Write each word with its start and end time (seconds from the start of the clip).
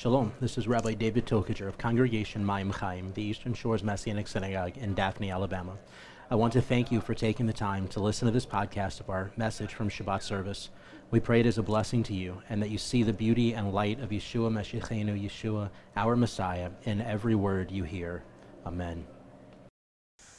Shalom, 0.00 0.32
this 0.40 0.56
is 0.56 0.66
Rabbi 0.66 0.94
David 0.94 1.26
Tokajer 1.26 1.68
of 1.68 1.76
Congregation 1.76 2.42
Mayim 2.42 2.72
Chaim, 2.72 3.12
the 3.12 3.22
Eastern 3.22 3.52
Shores 3.52 3.84
Messianic 3.84 4.28
Synagogue 4.28 4.78
in 4.78 4.94
Daphne, 4.94 5.30
Alabama. 5.30 5.76
I 6.30 6.36
want 6.36 6.54
to 6.54 6.62
thank 6.62 6.90
you 6.90 7.02
for 7.02 7.12
taking 7.12 7.44
the 7.44 7.52
time 7.52 7.86
to 7.88 8.00
listen 8.00 8.24
to 8.24 8.32
this 8.32 8.46
podcast 8.46 9.00
of 9.00 9.10
our 9.10 9.30
message 9.36 9.74
from 9.74 9.90
Shabbat 9.90 10.22
service. 10.22 10.70
We 11.10 11.20
pray 11.20 11.40
it 11.40 11.44
is 11.44 11.58
a 11.58 11.62
blessing 11.62 12.02
to 12.04 12.14
you 12.14 12.40
and 12.48 12.62
that 12.62 12.70
you 12.70 12.78
see 12.78 13.02
the 13.02 13.12
beauty 13.12 13.52
and 13.52 13.74
light 13.74 14.00
of 14.00 14.08
Yeshua 14.08 14.50
Meshichenu, 14.50 15.22
Yeshua, 15.22 15.68
our 15.94 16.16
Messiah, 16.16 16.70
in 16.84 17.02
every 17.02 17.34
word 17.34 17.70
you 17.70 17.84
hear. 17.84 18.22
Amen. 18.64 19.06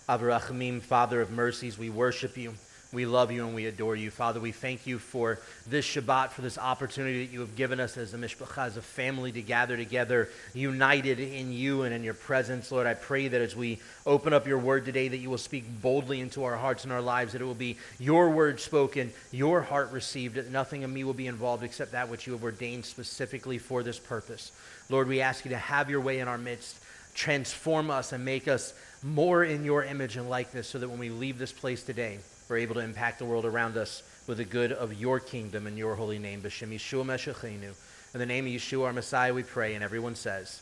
Av 0.09 0.21
HaRachamim, 0.21 0.81
Father 0.81 1.21
of 1.21 1.29
mercies, 1.29 1.77
we 1.77 1.91
worship 1.91 2.35
you. 2.35 2.55
We 2.93 3.05
love 3.05 3.31
you 3.31 3.45
and 3.45 3.55
we 3.55 3.67
adore 3.67 3.95
you. 3.95 4.11
Father, 4.11 4.41
we 4.41 4.51
thank 4.51 4.85
you 4.85 4.99
for 4.99 5.39
this 5.65 5.85
Shabbat, 5.85 6.31
for 6.31 6.41
this 6.41 6.57
opportunity 6.57 7.25
that 7.25 7.31
you 7.31 7.39
have 7.39 7.55
given 7.55 7.79
us 7.79 7.95
as 7.95 8.13
a 8.13 8.17
mishpacha, 8.17 8.65
as 8.65 8.75
a 8.75 8.81
family 8.81 9.31
to 9.31 9.41
gather 9.41 9.77
together, 9.77 10.27
united 10.53 11.17
in 11.21 11.53
you 11.53 11.83
and 11.83 11.93
in 11.95 12.03
your 12.03 12.13
presence. 12.13 12.69
Lord, 12.69 12.87
I 12.87 12.93
pray 12.95 13.29
that 13.29 13.39
as 13.39 13.55
we 13.55 13.79
open 14.05 14.33
up 14.33 14.45
your 14.45 14.57
word 14.57 14.83
today, 14.83 15.07
that 15.07 15.17
you 15.17 15.29
will 15.29 15.37
speak 15.37 15.63
boldly 15.81 16.19
into 16.19 16.43
our 16.43 16.57
hearts 16.57 16.83
and 16.83 16.91
our 16.91 17.01
lives, 17.01 17.31
that 17.31 17.41
it 17.41 17.45
will 17.45 17.53
be 17.53 17.77
your 17.97 18.29
word 18.29 18.59
spoken, 18.59 19.13
your 19.31 19.61
heart 19.61 19.93
received, 19.93 20.35
that 20.35 20.51
nothing 20.51 20.83
of 20.83 20.91
me 20.91 21.05
will 21.05 21.13
be 21.13 21.27
involved 21.27 21.63
except 21.63 21.93
that 21.93 22.09
which 22.09 22.27
you 22.27 22.33
have 22.33 22.43
ordained 22.43 22.83
specifically 22.83 23.57
for 23.57 23.83
this 23.83 23.99
purpose. 23.99 24.51
Lord, 24.89 25.07
we 25.07 25.21
ask 25.21 25.45
you 25.45 25.51
to 25.51 25.57
have 25.57 25.89
your 25.89 26.01
way 26.01 26.19
in 26.19 26.27
our 26.27 26.37
midst, 26.37 26.77
transform 27.13 27.89
us 27.89 28.11
and 28.11 28.25
make 28.25 28.49
us 28.49 28.73
more 29.01 29.45
in 29.45 29.63
your 29.63 29.85
image 29.85 30.17
and 30.17 30.29
likeness 30.29 30.67
so 30.67 30.77
that 30.77 30.89
when 30.89 30.99
we 30.99 31.09
leave 31.09 31.37
this 31.37 31.53
place 31.53 31.83
today, 31.83 32.19
we're 32.51 32.57
able 32.57 32.75
to 32.75 32.81
impact 32.81 33.17
the 33.17 33.23
world 33.23 33.45
around 33.45 33.77
us 33.77 34.03
with 34.27 34.39
the 34.39 34.43
good 34.43 34.73
of 34.73 34.93
your 34.93 35.21
kingdom 35.21 35.67
and 35.67 35.77
your 35.77 35.95
holy 35.95 36.19
name. 36.19 36.41
B'Shem 36.41 36.75
Yeshua 36.75 37.05
Meshachenu. 37.05 37.73
In 38.13 38.19
the 38.19 38.25
name 38.25 38.45
of 38.45 38.51
Yeshua, 38.51 38.87
our 38.87 38.93
Messiah, 38.93 39.33
we 39.33 39.41
pray, 39.41 39.73
and 39.73 39.81
everyone 39.81 40.15
says, 40.15 40.59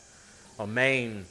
Amen. 0.60 1.24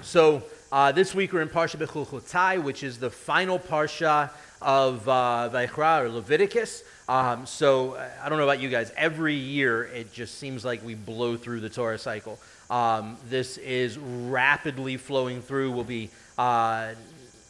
So 0.00 0.44
uh, 0.70 0.92
this 0.92 1.16
week 1.16 1.32
we're 1.32 1.42
in 1.42 1.48
Parsha 1.48 1.84
Bechukotai, 1.84 2.62
which 2.62 2.84
is 2.84 3.00
the 3.00 3.10
final 3.10 3.58
Parsha 3.58 4.30
of 4.60 5.08
uh, 5.08 5.50
Vayikra 5.52 6.02
or 6.02 6.10
Leviticus. 6.10 6.84
Um, 7.08 7.44
so 7.44 7.96
I 8.22 8.28
don't 8.28 8.38
know 8.38 8.44
about 8.44 8.60
you 8.60 8.68
guys. 8.68 8.92
Every 8.96 9.34
year 9.34 9.82
it 9.82 10.12
just 10.12 10.38
seems 10.38 10.64
like 10.64 10.84
we 10.84 10.94
blow 10.94 11.36
through 11.36 11.58
the 11.58 11.68
Torah 11.68 11.98
cycle. 11.98 12.38
Um, 12.70 13.16
this 13.28 13.58
is 13.58 13.98
rapidly 13.98 14.96
flowing 14.96 15.42
through. 15.42 15.72
We'll 15.72 15.82
be 15.82 16.10
uh, 16.38 16.90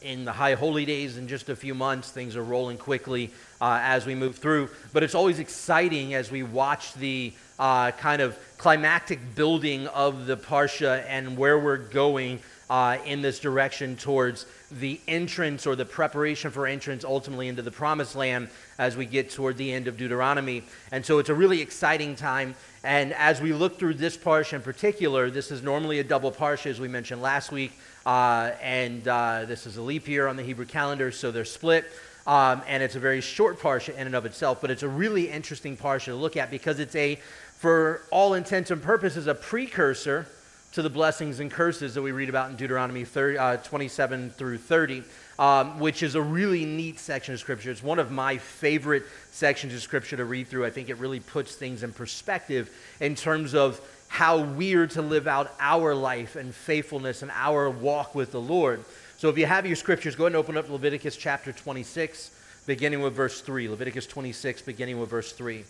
in 0.03 0.25
the 0.25 0.31
high 0.31 0.53
holy 0.53 0.85
days 0.85 1.17
in 1.17 1.27
just 1.27 1.49
a 1.49 1.55
few 1.55 1.73
months. 1.73 2.11
Things 2.11 2.35
are 2.35 2.43
rolling 2.43 2.77
quickly 2.77 3.31
uh, 3.61 3.79
as 3.81 4.05
we 4.05 4.15
move 4.15 4.35
through. 4.35 4.69
But 4.91 5.03
it's 5.03 5.15
always 5.15 5.39
exciting 5.39 6.13
as 6.13 6.29
we 6.29 6.43
watch 6.43 6.93
the 6.93 7.33
uh, 7.57 7.91
kind 7.91 8.21
of 8.21 8.37
climactic 8.57 9.35
building 9.35 9.87
of 9.87 10.25
the 10.25 10.37
Parsha 10.37 11.03
and 11.07 11.37
where 11.37 11.57
we're 11.57 11.77
going 11.77 12.39
uh, 12.69 12.97
in 13.05 13.21
this 13.21 13.39
direction 13.39 13.95
towards 13.95 14.45
the 14.71 14.99
entrance 15.07 15.67
or 15.67 15.75
the 15.75 15.85
preparation 15.85 16.49
for 16.49 16.65
entrance 16.65 17.05
ultimately 17.05 17.47
into 17.47 17.61
the 17.61 17.71
promised 17.71 18.15
land 18.15 18.49
as 18.79 18.97
we 18.97 19.05
get 19.05 19.29
toward 19.29 19.57
the 19.57 19.71
end 19.71 19.87
of 19.87 19.97
Deuteronomy. 19.97 20.63
And 20.91 21.05
so 21.05 21.19
it's 21.19 21.29
a 21.29 21.35
really 21.35 21.61
exciting 21.61 22.15
time. 22.15 22.55
And 22.83 23.13
as 23.13 23.41
we 23.41 23.53
look 23.53 23.77
through 23.77 23.95
this 23.95 24.17
parsha 24.17 24.53
in 24.53 24.61
particular, 24.61 25.29
this 25.29 25.51
is 25.51 25.61
normally 25.61 25.99
a 25.99 26.03
double 26.03 26.31
parsha, 26.31 26.67
as 26.67 26.79
we 26.79 26.87
mentioned 26.87 27.21
last 27.21 27.51
week. 27.51 27.73
Uh, 28.05 28.51
and 28.61 29.07
uh, 29.07 29.45
this 29.45 29.65
is 29.65 29.77
a 29.77 29.81
leap 29.81 30.07
year 30.07 30.27
on 30.27 30.35
the 30.35 30.43
Hebrew 30.43 30.65
calendar, 30.65 31.11
so 31.11 31.31
they're 31.31 31.45
split. 31.45 31.85
Um, 32.25 32.61
and 32.67 32.81
it's 32.81 32.95
a 32.95 32.99
very 32.99 33.21
short 33.21 33.59
parsha 33.59 33.95
in 33.95 34.07
and 34.07 34.15
of 34.15 34.25
itself, 34.25 34.61
but 34.61 34.71
it's 34.71 34.83
a 34.83 34.89
really 34.89 35.29
interesting 35.29 35.75
parsha 35.75 36.05
to 36.05 36.15
look 36.15 36.37
at 36.37 36.49
because 36.49 36.79
it's 36.79 36.95
a, 36.95 37.15
for 37.57 38.01
all 38.11 38.33
intents 38.33 38.71
and 38.71 38.81
purposes, 38.81 39.27
a 39.27 39.35
precursor 39.35 40.27
to 40.73 40.81
the 40.81 40.89
blessings 40.89 41.39
and 41.39 41.51
curses 41.51 41.93
that 41.93 42.01
we 42.01 42.11
read 42.11 42.29
about 42.29 42.49
in 42.49 42.55
Deuteronomy 42.55 43.05
30, 43.05 43.37
uh, 43.37 43.57
27 43.57 44.31
through 44.31 44.57
30, 44.57 45.03
um, 45.37 45.79
which 45.79 46.01
is 46.01 46.15
a 46.15 46.21
really 46.21 46.65
neat 46.65 46.97
section 46.97 47.33
of 47.33 47.39
Scripture. 47.39 47.69
It's 47.69 47.83
one 47.83 47.99
of 47.99 48.09
my 48.09 48.37
favorite 48.37 49.03
sections 49.31 49.73
of 49.75 49.81
Scripture 49.81 50.17
to 50.17 50.25
read 50.25 50.47
through. 50.47 50.65
I 50.65 50.71
think 50.71 50.89
it 50.89 50.97
really 50.97 51.19
puts 51.19 51.53
things 51.55 51.83
in 51.83 51.93
perspective 51.93 52.75
in 52.99 53.13
terms 53.13 53.53
of 53.53 53.81
how 54.13 54.37
we 54.37 54.75
are 54.75 54.85
to 54.85 55.01
live 55.01 55.25
out 55.25 55.51
our 55.59 55.95
life 55.95 56.35
and 56.35 56.53
faithfulness 56.53 57.23
and 57.23 57.31
our 57.33 57.67
walk 57.67 58.13
with 58.13 58.31
the 58.31 58.39
Lord. 58.39 58.85
So 59.17 59.27
if 59.27 59.39
you 59.39 59.47
have 59.47 59.65
your 59.65 59.75
scriptures, 59.75 60.15
go 60.15 60.25
ahead 60.25 60.33
and 60.33 60.35
open 60.35 60.55
up 60.55 60.69
Leviticus 60.69 61.17
chapter 61.17 61.51
26, 61.51 62.29
beginning 62.67 63.01
with 63.01 63.15
verse 63.15 63.41
3. 63.41 63.67
Leviticus 63.69 64.05
26, 64.05 64.61
beginning 64.61 64.99
with 64.99 65.09
verse 65.09 65.31
3. 65.31 65.57
It 65.61 65.65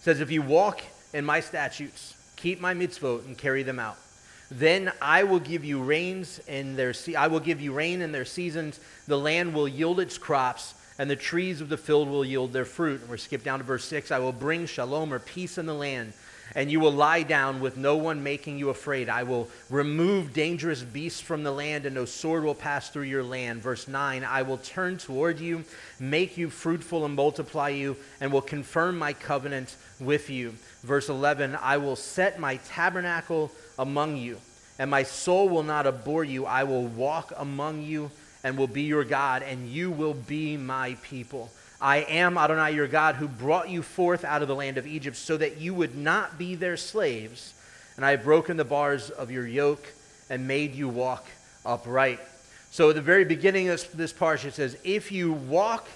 says, 0.00 0.20
If 0.20 0.32
you 0.32 0.42
walk 0.42 0.82
in 1.14 1.24
my 1.24 1.38
statutes, 1.38 2.16
keep 2.34 2.60
my 2.60 2.74
mitzvot, 2.74 3.26
and 3.26 3.38
carry 3.38 3.62
them 3.62 3.78
out, 3.78 3.96
then 4.50 4.90
I 5.00 5.22
will 5.22 5.38
give 5.38 5.64
you 5.64 5.80
rains 5.80 6.40
in 6.48 6.74
their 6.74 6.92
se- 6.92 7.14
I 7.14 7.28
will 7.28 7.38
give 7.38 7.60
you 7.60 7.72
rain 7.72 8.02
in 8.02 8.10
their 8.10 8.24
seasons. 8.24 8.80
The 9.06 9.18
land 9.18 9.54
will 9.54 9.68
yield 9.68 10.00
its 10.00 10.18
crops, 10.18 10.74
and 10.98 11.08
the 11.08 11.14
trees 11.14 11.60
of 11.60 11.68
the 11.68 11.76
field 11.76 12.08
will 12.08 12.24
yield 12.24 12.52
their 12.52 12.64
fruit. 12.64 13.02
And 13.02 13.08
we're 13.08 13.18
skip 13.18 13.44
down 13.44 13.60
to 13.60 13.64
verse 13.64 13.84
6. 13.84 14.10
I 14.10 14.18
will 14.18 14.32
bring 14.32 14.66
shalom 14.66 15.12
or 15.12 15.20
peace 15.20 15.58
in 15.58 15.66
the 15.66 15.74
land 15.74 16.12
and 16.54 16.70
you 16.70 16.80
will 16.80 16.92
lie 16.92 17.22
down 17.22 17.60
with 17.60 17.76
no 17.76 17.96
one 17.96 18.22
making 18.22 18.58
you 18.58 18.70
afraid. 18.70 19.08
I 19.08 19.22
will 19.22 19.48
remove 19.70 20.32
dangerous 20.32 20.82
beasts 20.82 21.20
from 21.20 21.42
the 21.42 21.50
land, 21.50 21.86
and 21.86 21.94
no 21.94 22.04
sword 22.04 22.44
will 22.44 22.54
pass 22.54 22.90
through 22.90 23.04
your 23.04 23.22
land. 23.22 23.62
Verse 23.62 23.88
9 23.88 24.24
I 24.24 24.42
will 24.42 24.58
turn 24.58 24.98
toward 24.98 25.40
you, 25.40 25.64
make 26.00 26.36
you 26.36 26.50
fruitful, 26.50 27.04
and 27.04 27.14
multiply 27.14 27.68
you, 27.68 27.96
and 28.20 28.32
will 28.32 28.42
confirm 28.42 28.98
my 28.98 29.12
covenant 29.12 29.76
with 30.00 30.30
you. 30.30 30.54
Verse 30.82 31.08
11 31.08 31.56
I 31.60 31.76
will 31.76 31.96
set 31.96 32.40
my 32.40 32.56
tabernacle 32.56 33.50
among 33.78 34.16
you, 34.16 34.38
and 34.78 34.90
my 34.90 35.02
soul 35.02 35.48
will 35.48 35.62
not 35.62 35.86
abhor 35.86 36.24
you. 36.24 36.46
I 36.46 36.64
will 36.64 36.86
walk 36.86 37.32
among 37.36 37.82
you 37.82 38.10
and 38.44 38.56
will 38.56 38.68
be 38.68 38.82
your 38.82 39.04
God, 39.04 39.42
and 39.42 39.68
you 39.68 39.90
will 39.90 40.14
be 40.14 40.56
my 40.56 40.96
people. 41.02 41.50
I 41.80 41.98
am 41.98 42.36
Adonai 42.36 42.72
your 42.72 42.88
God 42.88 43.14
who 43.16 43.28
brought 43.28 43.68
you 43.68 43.82
forth 43.82 44.24
out 44.24 44.42
of 44.42 44.48
the 44.48 44.54
land 44.54 44.78
of 44.78 44.86
Egypt 44.86 45.16
so 45.16 45.36
that 45.36 45.58
you 45.58 45.74
would 45.74 45.96
not 45.96 46.36
be 46.36 46.56
their 46.56 46.76
slaves. 46.76 47.54
And 47.96 48.04
I 48.04 48.12
have 48.12 48.24
broken 48.24 48.56
the 48.56 48.64
bars 48.64 49.10
of 49.10 49.30
your 49.30 49.46
yoke 49.46 49.86
and 50.28 50.48
made 50.48 50.74
you 50.74 50.88
walk 50.88 51.24
upright. 51.64 52.20
So 52.70 52.90
at 52.90 52.96
the 52.96 53.02
very 53.02 53.24
beginning 53.24 53.68
of 53.68 53.96
this 53.96 54.12
parsha, 54.12 54.46
it 54.46 54.54
says, 54.54 54.76
If 54.82 55.12
you 55.12 55.32
walk 55.32 55.86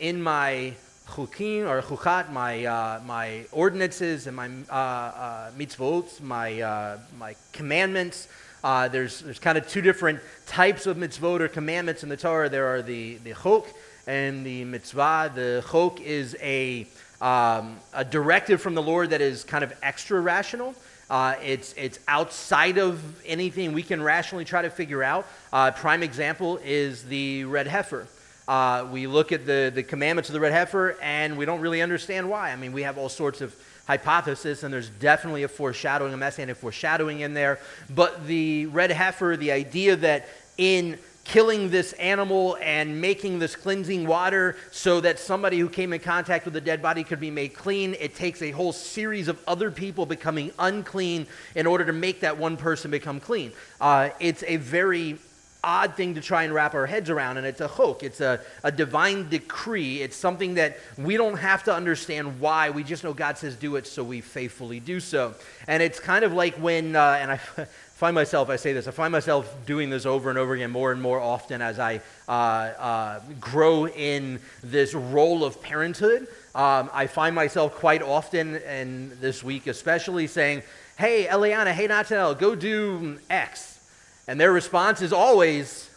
in 0.00 0.20
my 0.20 0.74
chukim 1.08 1.68
or 1.68 1.82
chukat, 1.82 2.32
my, 2.32 2.64
uh, 2.64 3.00
my 3.06 3.44
ordinances 3.52 4.26
and 4.26 4.36
my 4.36 4.50
uh, 4.68 4.74
uh, 4.74 5.50
mitzvot, 5.52 6.20
my, 6.20 6.60
uh, 6.60 6.98
my 7.18 7.36
commandments, 7.52 8.26
uh, 8.64 8.88
there's, 8.88 9.20
there's 9.20 9.38
kind 9.38 9.56
of 9.56 9.68
two 9.68 9.80
different 9.80 10.20
types 10.46 10.86
of 10.86 10.96
mitzvot 10.96 11.40
or 11.40 11.48
commandments 11.48 12.02
in 12.02 12.08
the 12.08 12.16
Torah. 12.16 12.48
There 12.48 12.66
are 12.74 12.82
the, 12.82 13.16
the 13.18 13.34
chok, 13.34 13.66
and 14.06 14.44
the 14.44 14.64
mitzvah. 14.64 15.32
The 15.34 15.64
chok 15.70 16.00
is 16.00 16.36
a, 16.40 16.86
um, 17.20 17.76
a 17.92 18.04
directive 18.04 18.60
from 18.60 18.74
the 18.74 18.82
Lord 18.82 19.10
that 19.10 19.20
is 19.20 19.44
kind 19.44 19.64
of 19.64 19.72
extra 19.82 20.20
rational. 20.20 20.74
Uh, 21.10 21.34
it's, 21.42 21.74
it's 21.76 21.98
outside 22.08 22.78
of 22.78 23.00
anything 23.26 23.72
we 23.72 23.82
can 23.82 24.02
rationally 24.02 24.44
try 24.44 24.62
to 24.62 24.70
figure 24.70 25.02
out. 25.02 25.26
Uh, 25.52 25.70
prime 25.70 26.02
example 26.02 26.58
is 26.64 27.04
the 27.04 27.44
red 27.44 27.66
heifer. 27.66 28.06
Uh, 28.48 28.86
we 28.90 29.06
look 29.06 29.30
at 29.30 29.46
the, 29.46 29.70
the 29.74 29.82
commandments 29.82 30.28
of 30.28 30.32
the 30.32 30.40
red 30.40 30.52
heifer 30.52 30.96
and 31.02 31.36
we 31.36 31.44
don't 31.44 31.60
really 31.60 31.82
understand 31.82 32.28
why. 32.28 32.50
I 32.50 32.56
mean, 32.56 32.72
we 32.72 32.82
have 32.82 32.98
all 32.98 33.08
sorts 33.08 33.40
of 33.40 33.54
hypothesis, 33.86 34.62
and 34.62 34.72
there's 34.72 34.88
definitely 34.88 35.42
a 35.42 35.48
foreshadowing, 35.48 36.14
a 36.14 36.16
messianic 36.16 36.56
foreshadowing 36.56 37.20
in 37.20 37.34
there. 37.34 37.58
But 37.90 38.26
the 38.26 38.66
red 38.66 38.90
heifer, 38.90 39.36
the 39.36 39.52
idea 39.52 39.96
that 39.96 40.28
in 40.56 40.98
killing 41.24 41.70
this 41.70 41.92
animal 41.94 42.56
and 42.60 43.00
making 43.00 43.38
this 43.38 43.54
cleansing 43.54 44.06
water 44.06 44.56
so 44.70 45.00
that 45.00 45.18
somebody 45.18 45.58
who 45.58 45.68
came 45.68 45.92
in 45.92 46.00
contact 46.00 46.44
with 46.44 46.54
the 46.54 46.60
dead 46.60 46.82
body 46.82 47.04
could 47.04 47.20
be 47.20 47.30
made 47.30 47.54
clean. 47.54 47.94
It 48.00 48.14
takes 48.14 48.42
a 48.42 48.50
whole 48.50 48.72
series 48.72 49.28
of 49.28 49.38
other 49.46 49.70
people 49.70 50.04
becoming 50.04 50.50
unclean 50.58 51.26
in 51.54 51.66
order 51.66 51.84
to 51.84 51.92
make 51.92 52.20
that 52.20 52.38
one 52.38 52.56
person 52.56 52.90
become 52.90 53.20
clean. 53.20 53.52
Uh, 53.80 54.10
it's 54.20 54.42
a 54.46 54.56
very 54.56 55.18
odd 55.64 55.94
thing 55.94 56.14
to 56.14 56.20
try 56.20 56.42
and 56.42 56.52
wrap 56.52 56.74
our 56.74 56.86
heads 56.86 57.08
around, 57.08 57.36
and 57.36 57.46
it's 57.46 57.60
a 57.60 57.68
chok. 57.68 58.02
It's 58.02 58.20
a, 58.20 58.40
a 58.64 58.72
divine 58.72 59.28
decree. 59.28 60.02
It's 60.02 60.16
something 60.16 60.54
that 60.54 60.78
we 60.98 61.16
don't 61.16 61.36
have 61.36 61.62
to 61.64 61.74
understand 61.74 62.40
why. 62.40 62.70
We 62.70 62.82
just 62.82 63.04
know 63.04 63.14
God 63.14 63.38
says 63.38 63.54
do 63.54 63.76
it, 63.76 63.86
so 63.86 64.02
we 64.02 64.20
faithfully 64.20 64.80
do 64.80 64.98
so. 64.98 65.34
And 65.68 65.82
it's 65.82 66.00
kind 66.00 66.24
of 66.24 66.32
like 66.32 66.56
when, 66.56 66.96
uh, 66.96 67.18
and 67.20 67.32
I 67.32 67.40
find 68.02 68.16
myself, 68.16 68.50
I 68.50 68.56
say 68.56 68.72
this, 68.72 68.88
I 68.88 68.90
find 68.90 69.12
myself 69.12 69.54
doing 69.64 69.88
this 69.88 70.06
over 70.06 70.28
and 70.28 70.36
over 70.36 70.54
again 70.54 70.72
more 70.72 70.90
and 70.90 71.00
more 71.00 71.20
often 71.20 71.62
as 71.62 71.78
I 71.78 72.00
uh, 72.26 72.32
uh, 72.32 73.20
grow 73.38 73.86
in 73.86 74.40
this 74.60 74.92
role 74.92 75.44
of 75.44 75.62
parenthood. 75.62 76.26
Um, 76.52 76.90
I 76.92 77.06
find 77.06 77.32
myself 77.32 77.76
quite 77.76 78.02
often, 78.02 78.56
and 78.56 79.12
this 79.20 79.44
week 79.44 79.68
especially, 79.68 80.26
saying, 80.26 80.64
Hey, 80.98 81.26
Eliana, 81.26 81.70
hey, 81.70 81.86
Natanel, 81.86 82.36
go 82.36 82.56
do 82.56 83.20
X. 83.30 83.78
And 84.26 84.40
their 84.40 84.50
response 84.52 85.00
is 85.00 85.12
always, 85.12 85.88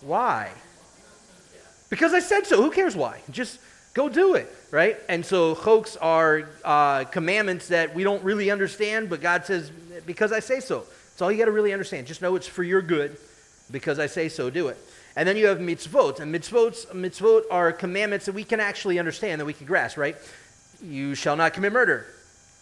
Why? 0.00 0.52
Because 1.90 2.14
I 2.14 2.20
said 2.20 2.46
so. 2.46 2.62
Who 2.62 2.70
cares 2.70 2.96
why? 2.96 3.20
Just 3.30 3.58
Go 3.94 4.08
do 4.08 4.36
it, 4.36 4.50
right? 4.70 4.96
And 5.08 5.24
so 5.24 5.54
chokes 5.54 5.96
are 5.98 6.48
uh, 6.64 7.04
commandments 7.04 7.68
that 7.68 7.94
we 7.94 8.04
don't 8.04 8.24
really 8.24 8.50
understand, 8.50 9.10
but 9.10 9.20
God 9.20 9.44
says, 9.44 9.70
because 10.06 10.32
I 10.32 10.40
say 10.40 10.60
so. 10.60 10.86
It's 11.12 11.22
all 11.22 11.30
you 11.30 11.38
got 11.38 11.46
to 11.46 11.52
really 11.52 11.72
understand. 11.72 12.06
Just 12.06 12.22
know 12.22 12.36
it's 12.36 12.46
for 12.46 12.62
your 12.62 12.82
good. 12.82 13.16
Because 13.70 13.98
I 13.98 14.06
say 14.06 14.28
so, 14.28 14.50
do 14.50 14.68
it. 14.68 14.76
And 15.16 15.26
then 15.26 15.36
you 15.36 15.46
have 15.46 15.58
mitzvot. 15.58 16.20
And 16.20 16.34
mitzvot, 16.34 16.88
mitzvot 16.88 17.44
are 17.50 17.72
commandments 17.72 18.26
that 18.26 18.32
we 18.32 18.44
can 18.44 18.60
actually 18.60 18.98
understand, 18.98 19.40
that 19.40 19.46
we 19.46 19.54
can 19.54 19.66
grasp, 19.66 19.96
right? 19.96 20.16
You 20.82 21.14
shall 21.14 21.36
not 21.36 21.54
commit 21.54 21.72
murder. 21.72 22.06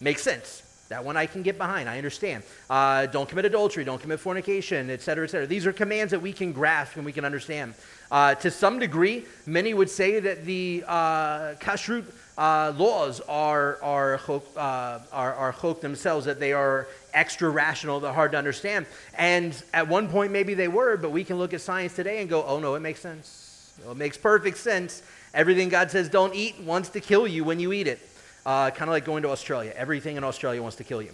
Makes 0.00 0.22
sense. 0.22 0.62
That 0.88 1.04
one 1.04 1.16
I 1.16 1.26
can 1.26 1.42
get 1.42 1.56
behind. 1.56 1.88
I 1.88 1.96
understand. 1.96 2.44
Uh, 2.68 3.06
don't 3.06 3.28
commit 3.28 3.44
adultery. 3.44 3.82
Don't 3.84 4.00
commit 4.00 4.20
fornication, 4.20 4.90
et 4.90 5.00
cetera, 5.00 5.24
et 5.24 5.30
cetera. 5.30 5.46
These 5.46 5.66
are 5.66 5.72
commands 5.72 6.10
that 6.10 6.20
we 6.20 6.32
can 6.32 6.52
grasp 6.52 6.96
and 6.96 7.04
we 7.04 7.12
can 7.12 7.24
understand. 7.24 7.74
Uh, 8.10 8.34
to 8.36 8.50
some 8.50 8.78
degree, 8.78 9.24
many 9.46 9.72
would 9.72 9.90
say 9.90 10.20
that 10.20 10.44
the 10.44 10.84
uh, 10.86 11.54
kashrut 11.54 12.04
uh, 12.40 12.72
laws 12.78 13.20
are, 13.28 13.78
are, 13.82 14.18
uh, 14.56 14.98
are, 15.12 15.34
are 15.34 15.52
chok 15.52 15.82
themselves, 15.82 16.24
that 16.24 16.40
they 16.40 16.54
are 16.54 16.88
extra 17.12 17.50
rational, 17.50 18.00
they're 18.00 18.14
hard 18.14 18.32
to 18.32 18.38
understand. 18.38 18.86
And 19.18 19.62
at 19.74 19.86
one 19.88 20.08
point, 20.08 20.32
maybe 20.32 20.54
they 20.54 20.66
were, 20.66 20.96
but 20.96 21.10
we 21.12 21.22
can 21.22 21.36
look 21.36 21.52
at 21.52 21.60
science 21.60 21.94
today 21.94 22.22
and 22.22 22.30
go, 22.30 22.42
oh 22.44 22.58
no, 22.58 22.76
it 22.76 22.80
makes 22.80 23.00
sense. 23.00 23.74
It 23.86 23.94
makes 23.94 24.16
perfect 24.16 24.56
sense. 24.56 25.02
Everything 25.34 25.68
God 25.68 25.90
says 25.90 26.08
don't 26.08 26.34
eat 26.34 26.58
wants 26.60 26.88
to 26.90 27.00
kill 27.00 27.28
you 27.28 27.44
when 27.44 27.60
you 27.60 27.74
eat 27.74 27.86
it. 27.86 28.00
Uh, 28.46 28.70
kind 28.70 28.88
of 28.88 28.94
like 28.94 29.04
going 29.04 29.22
to 29.24 29.28
Australia. 29.28 29.74
Everything 29.76 30.16
in 30.16 30.24
Australia 30.24 30.62
wants 30.62 30.78
to 30.78 30.84
kill 30.84 31.02
you. 31.02 31.12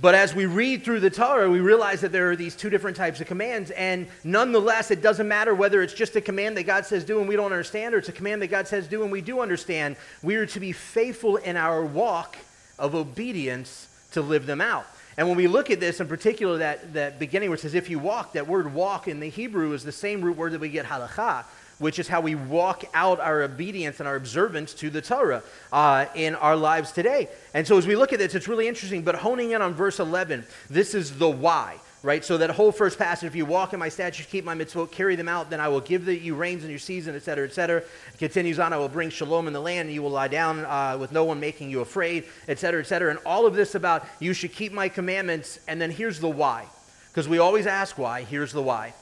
But 0.00 0.14
as 0.14 0.32
we 0.32 0.46
read 0.46 0.84
through 0.84 1.00
the 1.00 1.10
Torah, 1.10 1.50
we 1.50 1.58
realize 1.58 2.02
that 2.02 2.12
there 2.12 2.30
are 2.30 2.36
these 2.36 2.54
two 2.54 2.70
different 2.70 2.96
types 2.96 3.20
of 3.20 3.26
commands. 3.26 3.72
And 3.72 4.06
nonetheless, 4.22 4.92
it 4.92 5.02
doesn't 5.02 5.26
matter 5.26 5.54
whether 5.54 5.82
it's 5.82 5.92
just 5.92 6.14
a 6.14 6.20
command 6.20 6.56
that 6.56 6.64
God 6.64 6.86
says 6.86 7.04
do 7.04 7.18
and 7.18 7.28
we 7.28 7.34
don't 7.34 7.50
understand, 7.50 7.94
or 7.94 7.98
it's 7.98 8.08
a 8.08 8.12
command 8.12 8.40
that 8.42 8.46
God 8.46 8.68
says 8.68 8.86
do 8.86 9.02
and 9.02 9.10
we 9.10 9.20
do 9.20 9.40
understand. 9.40 9.96
We 10.22 10.36
are 10.36 10.46
to 10.46 10.60
be 10.60 10.70
faithful 10.70 11.36
in 11.36 11.56
our 11.56 11.84
walk 11.84 12.36
of 12.78 12.94
obedience 12.94 13.88
to 14.12 14.22
live 14.22 14.46
them 14.46 14.60
out. 14.60 14.86
And 15.16 15.26
when 15.26 15.36
we 15.36 15.48
look 15.48 15.68
at 15.68 15.80
this, 15.80 15.98
in 15.98 16.06
particular, 16.06 16.58
that, 16.58 16.94
that 16.94 17.18
beginning 17.18 17.50
where 17.50 17.56
it 17.56 17.60
says, 17.60 17.74
if 17.74 17.90
you 17.90 17.98
walk, 17.98 18.34
that 18.34 18.46
word 18.46 18.72
walk 18.72 19.08
in 19.08 19.18
the 19.18 19.28
Hebrew 19.28 19.72
is 19.72 19.82
the 19.82 19.90
same 19.90 20.22
root 20.22 20.36
word 20.36 20.52
that 20.52 20.60
we 20.60 20.68
get 20.68 20.86
halakha, 20.86 21.44
which 21.78 21.98
is 21.98 22.08
how 22.08 22.20
we 22.20 22.34
walk 22.34 22.84
out 22.94 23.20
our 23.20 23.42
obedience 23.42 24.00
and 24.00 24.08
our 24.08 24.16
observance 24.16 24.74
to 24.74 24.90
the 24.90 25.00
Torah 25.00 25.42
uh, 25.72 26.06
in 26.14 26.34
our 26.34 26.56
lives 26.56 26.92
today. 26.92 27.28
And 27.54 27.66
so 27.66 27.78
as 27.78 27.86
we 27.86 27.96
look 27.96 28.12
at 28.12 28.18
this, 28.18 28.34
it's 28.34 28.48
really 28.48 28.68
interesting. 28.68 29.02
But 29.02 29.16
honing 29.16 29.52
in 29.52 29.62
on 29.62 29.74
verse 29.74 30.00
11, 30.00 30.44
this 30.68 30.94
is 30.94 31.18
the 31.18 31.28
why. 31.28 31.78
Right, 32.00 32.24
so 32.24 32.38
that 32.38 32.50
whole 32.50 32.70
first 32.70 32.96
passage, 32.96 33.26
if 33.26 33.34
you 33.34 33.44
walk 33.44 33.72
in 33.72 33.80
my 33.80 33.88
statutes, 33.88 34.30
keep 34.30 34.44
my 34.44 34.54
mitzvot, 34.54 34.92
carry 34.92 35.16
them 35.16 35.28
out, 35.28 35.50
then 35.50 35.58
I 35.58 35.66
will 35.66 35.80
give 35.80 36.04
the, 36.04 36.16
you 36.16 36.36
rains 36.36 36.62
in 36.62 36.70
your 36.70 36.78
season, 36.78 37.16
etc., 37.16 37.48
etc. 37.48 37.82
Continues 38.18 38.60
on, 38.60 38.72
I 38.72 38.76
will 38.76 38.88
bring 38.88 39.10
shalom 39.10 39.48
in 39.48 39.52
the 39.52 39.60
land, 39.60 39.88
and 39.88 39.94
you 39.94 40.02
will 40.02 40.12
lie 40.12 40.28
down 40.28 40.60
uh, 40.60 40.96
with 40.96 41.10
no 41.10 41.24
one 41.24 41.40
making 41.40 41.70
you 41.70 41.80
afraid, 41.80 42.26
etc., 42.46 42.82
etc. 42.82 43.10
And 43.10 43.18
all 43.26 43.46
of 43.46 43.54
this 43.54 43.74
about 43.74 44.06
you 44.20 44.32
should 44.32 44.52
keep 44.52 44.72
my 44.72 44.88
commandments, 44.88 45.58
and 45.66 45.82
then 45.82 45.90
here's 45.90 46.20
the 46.20 46.28
why. 46.28 46.66
Because 47.08 47.28
we 47.28 47.38
always 47.38 47.66
ask 47.66 47.98
why, 47.98 48.22
here's 48.22 48.52
the 48.52 48.62
why. 48.62 48.94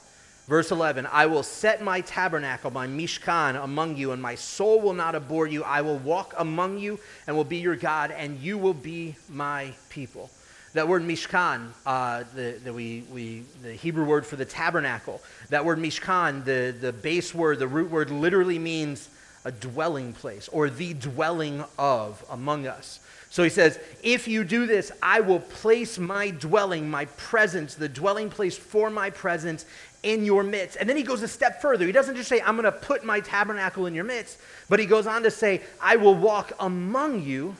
Verse 0.47 0.71
11 0.71 1.07
I 1.11 1.25
will 1.25 1.43
set 1.43 1.83
my 1.83 2.01
tabernacle, 2.01 2.71
my 2.71 2.87
mishkan, 2.87 3.61
among 3.61 3.97
you, 3.97 4.11
and 4.11 4.21
my 4.21 4.35
soul 4.35 4.79
will 4.79 4.93
not 4.93 5.15
abhor 5.15 5.45
you. 5.45 5.63
I 5.63 5.81
will 5.81 5.97
walk 5.97 6.33
among 6.37 6.79
you 6.79 6.99
and 7.27 7.35
will 7.35 7.43
be 7.43 7.57
your 7.57 7.75
God, 7.75 8.11
and 8.11 8.39
you 8.39 8.57
will 8.57 8.73
be 8.73 9.15
my 9.29 9.73
people. 9.89 10.29
That 10.73 10.87
word 10.87 11.01
mishkan, 11.01 11.69
uh, 11.85 12.23
the, 12.35 12.59
the, 12.63 12.71
we, 12.71 13.03
we, 13.11 13.43
the 13.63 13.73
Hebrew 13.73 14.05
word 14.05 14.25
for 14.25 14.35
the 14.35 14.45
tabernacle, 14.45 15.21
that 15.49 15.65
word 15.65 15.79
mishkan, 15.79 16.45
the, 16.45 16.75
the 16.79 16.93
base 16.93 17.33
word, 17.33 17.59
the 17.59 17.67
root 17.67 17.89
word, 17.89 18.09
literally 18.09 18.59
means 18.59 19.09
a 19.43 19.51
dwelling 19.51 20.13
place 20.13 20.47
or 20.49 20.69
the 20.69 20.93
dwelling 20.93 21.63
of 21.79 22.23
among 22.29 22.67
us. 22.67 22.99
So 23.29 23.43
he 23.43 23.49
says, 23.49 23.79
If 24.03 24.27
you 24.27 24.43
do 24.43 24.65
this, 24.65 24.91
I 25.01 25.19
will 25.21 25.39
place 25.39 25.97
my 25.97 26.29
dwelling, 26.29 26.89
my 26.89 27.05
presence, 27.05 27.75
the 27.75 27.89
dwelling 27.89 28.29
place 28.29 28.57
for 28.57 28.89
my 28.89 29.09
presence 29.09 29.65
in 30.07 30.23
your 30.23 30.41
midst. 30.41 30.77
And 30.77 30.87
then 30.87 30.95
he 30.95 31.03
goes 31.03 31.21
a 31.21 31.27
step 31.27 31.61
further. 31.61 31.85
He 31.85 31.91
doesn't 31.91 32.15
just 32.15 32.29
say, 32.29 32.39
I'm 32.41 32.55
going 32.55 32.63
to 32.63 32.71
put 32.71 33.03
my 33.03 33.19
tabernacle 33.19 33.85
in 33.87 33.93
your 33.93 34.05
midst, 34.05 34.37
but 34.69 34.79
he 34.79 34.85
goes 34.85 35.05
on 35.05 35.23
to 35.23 35.31
say, 35.31 35.61
I 35.81 35.97
will 35.97 36.15
walk 36.15 36.53
among 36.59 37.23
you 37.23 37.55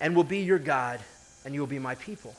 and 0.00 0.14
will 0.14 0.24
be 0.24 0.38
your 0.38 0.60
God, 0.60 1.00
and 1.44 1.52
you 1.52 1.60
will 1.60 1.66
be 1.66 1.80
my 1.80 1.96
people. 1.96 2.34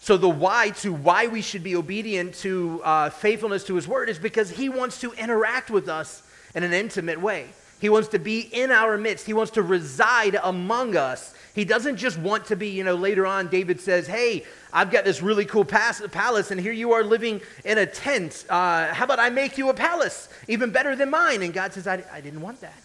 So, 0.00 0.16
the 0.16 0.28
why 0.28 0.70
to 0.80 0.92
why 0.92 1.28
we 1.28 1.42
should 1.42 1.62
be 1.62 1.76
obedient 1.76 2.34
to 2.36 2.80
uh, 2.82 3.10
faithfulness 3.10 3.64
to 3.64 3.76
his 3.76 3.86
word 3.86 4.08
is 4.08 4.18
because 4.18 4.50
he 4.50 4.68
wants 4.68 5.00
to 5.00 5.12
interact 5.12 5.70
with 5.70 5.88
us 5.88 6.22
in 6.54 6.64
an 6.64 6.72
intimate 6.72 7.20
way. 7.20 7.46
He 7.82 7.88
wants 7.88 8.10
to 8.10 8.20
be 8.20 8.38
in 8.40 8.70
our 8.70 8.96
midst. 8.96 9.26
He 9.26 9.32
wants 9.32 9.50
to 9.54 9.62
reside 9.62 10.38
among 10.40 10.94
us. 10.94 11.34
He 11.52 11.64
doesn't 11.64 11.96
just 11.96 12.16
want 12.16 12.44
to 12.46 12.54
be, 12.54 12.68
you 12.68 12.84
know, 12.84 12.94
later 12.94 13.26
on, 13.26 13.48
David 13.48 13.80
says, 13.80 14.06
Hey, 14.06 14.44
I've 14.72 14.92
got 14.92 15.04
this 15.04 15.20
really 15.20 15.44
cool 15.44 15.64
palace, 15.64 16.52
and 16.52 16.60
here 16.60 16.70
you 16.72 16.92
are 16.92 17.02
living 17.02 17.40
in 17.64 17.78
a 17.78 17.84
tent. 17.84 18.44
Uh, 18.48 18.94
how 18.94 19.04
about 19.04 19.18
I 19.18 19.30
make 19.30 19.58
you 19.58 19.68
a 19.68 19.74
palace, 19.74 20.28
even 20.46 20.70
better 20.70 20.94
than 20.94 21.10
mine? 21.10 21.42
And 21.42 21.52
God 21.52 21.72
says, 21.72 21.88
I, 21.88 22.04
I 22.12 22.20
didn't 22.20 22.40
want 22.40 22.60
that. 22.60 22.80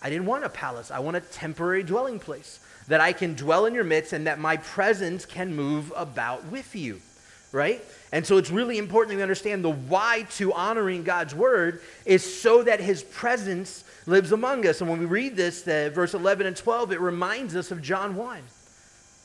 I 0.00 0.08
didn't 0.08 0.26
want 0.26 0.44
a 0.44 0.50
palace. 0.50 0.92
I 0.92 1.00
want 1.00 1.16
a 1.16 1.20
temporary 1.20 1.82
dwelling 1.82 2.20
place 2.20 2.60
that 2.86 3.00
I 3.00 3.12
can 3.12 3.34
dwell 3.34 3.66
in 3.66 3.74
your 3.74 3.82
midst 3.82 4.12
and 4.12 4.28
that 4.28 4.38
my 4.38 4.56
presence 4.58 5.26
can 5.26 5.56
move 5.56 5.92
about 5.96 6.46
with 6.46 6.76
you, 6.76 7.00
right? 7.50 7.84
And 8.12 8.24
so 8.24 8.36
it's 8.36 8.52
really 8.52 8.78
important 8.78 9.10
that 9.10 9.16
we 9.16 9.22
understand 9.22 9.64
the 9.64 9.72
why 9.72 10.26
to 10.36 10.52
honoring 10.52 11.02
God's 11.02 11.34
word 11.34 11.80
is 12.04 12.40
so 12.40 12.62
that 12.62 12.78
his 12.78 13.02
presence 13.02 13.82
lives 14.06 14.32
among 14.32 14.66
us. 14.66 14.80
And 14.80 14.88
when 14.88 15.00
we 15.00 15.06
read 15.06 15.36
this, 15.36 15.62
the, 15.62 15.90
verse 15.94 16.14
11 16.14 16.46
and 16.46 16.56
12, 16.56 16.92
it 16.92 17.00
reminds 17.00 17.56
us 17.56 17.70
of 17.70 17.82
John 17.82 18.16
1, 18.16 18.40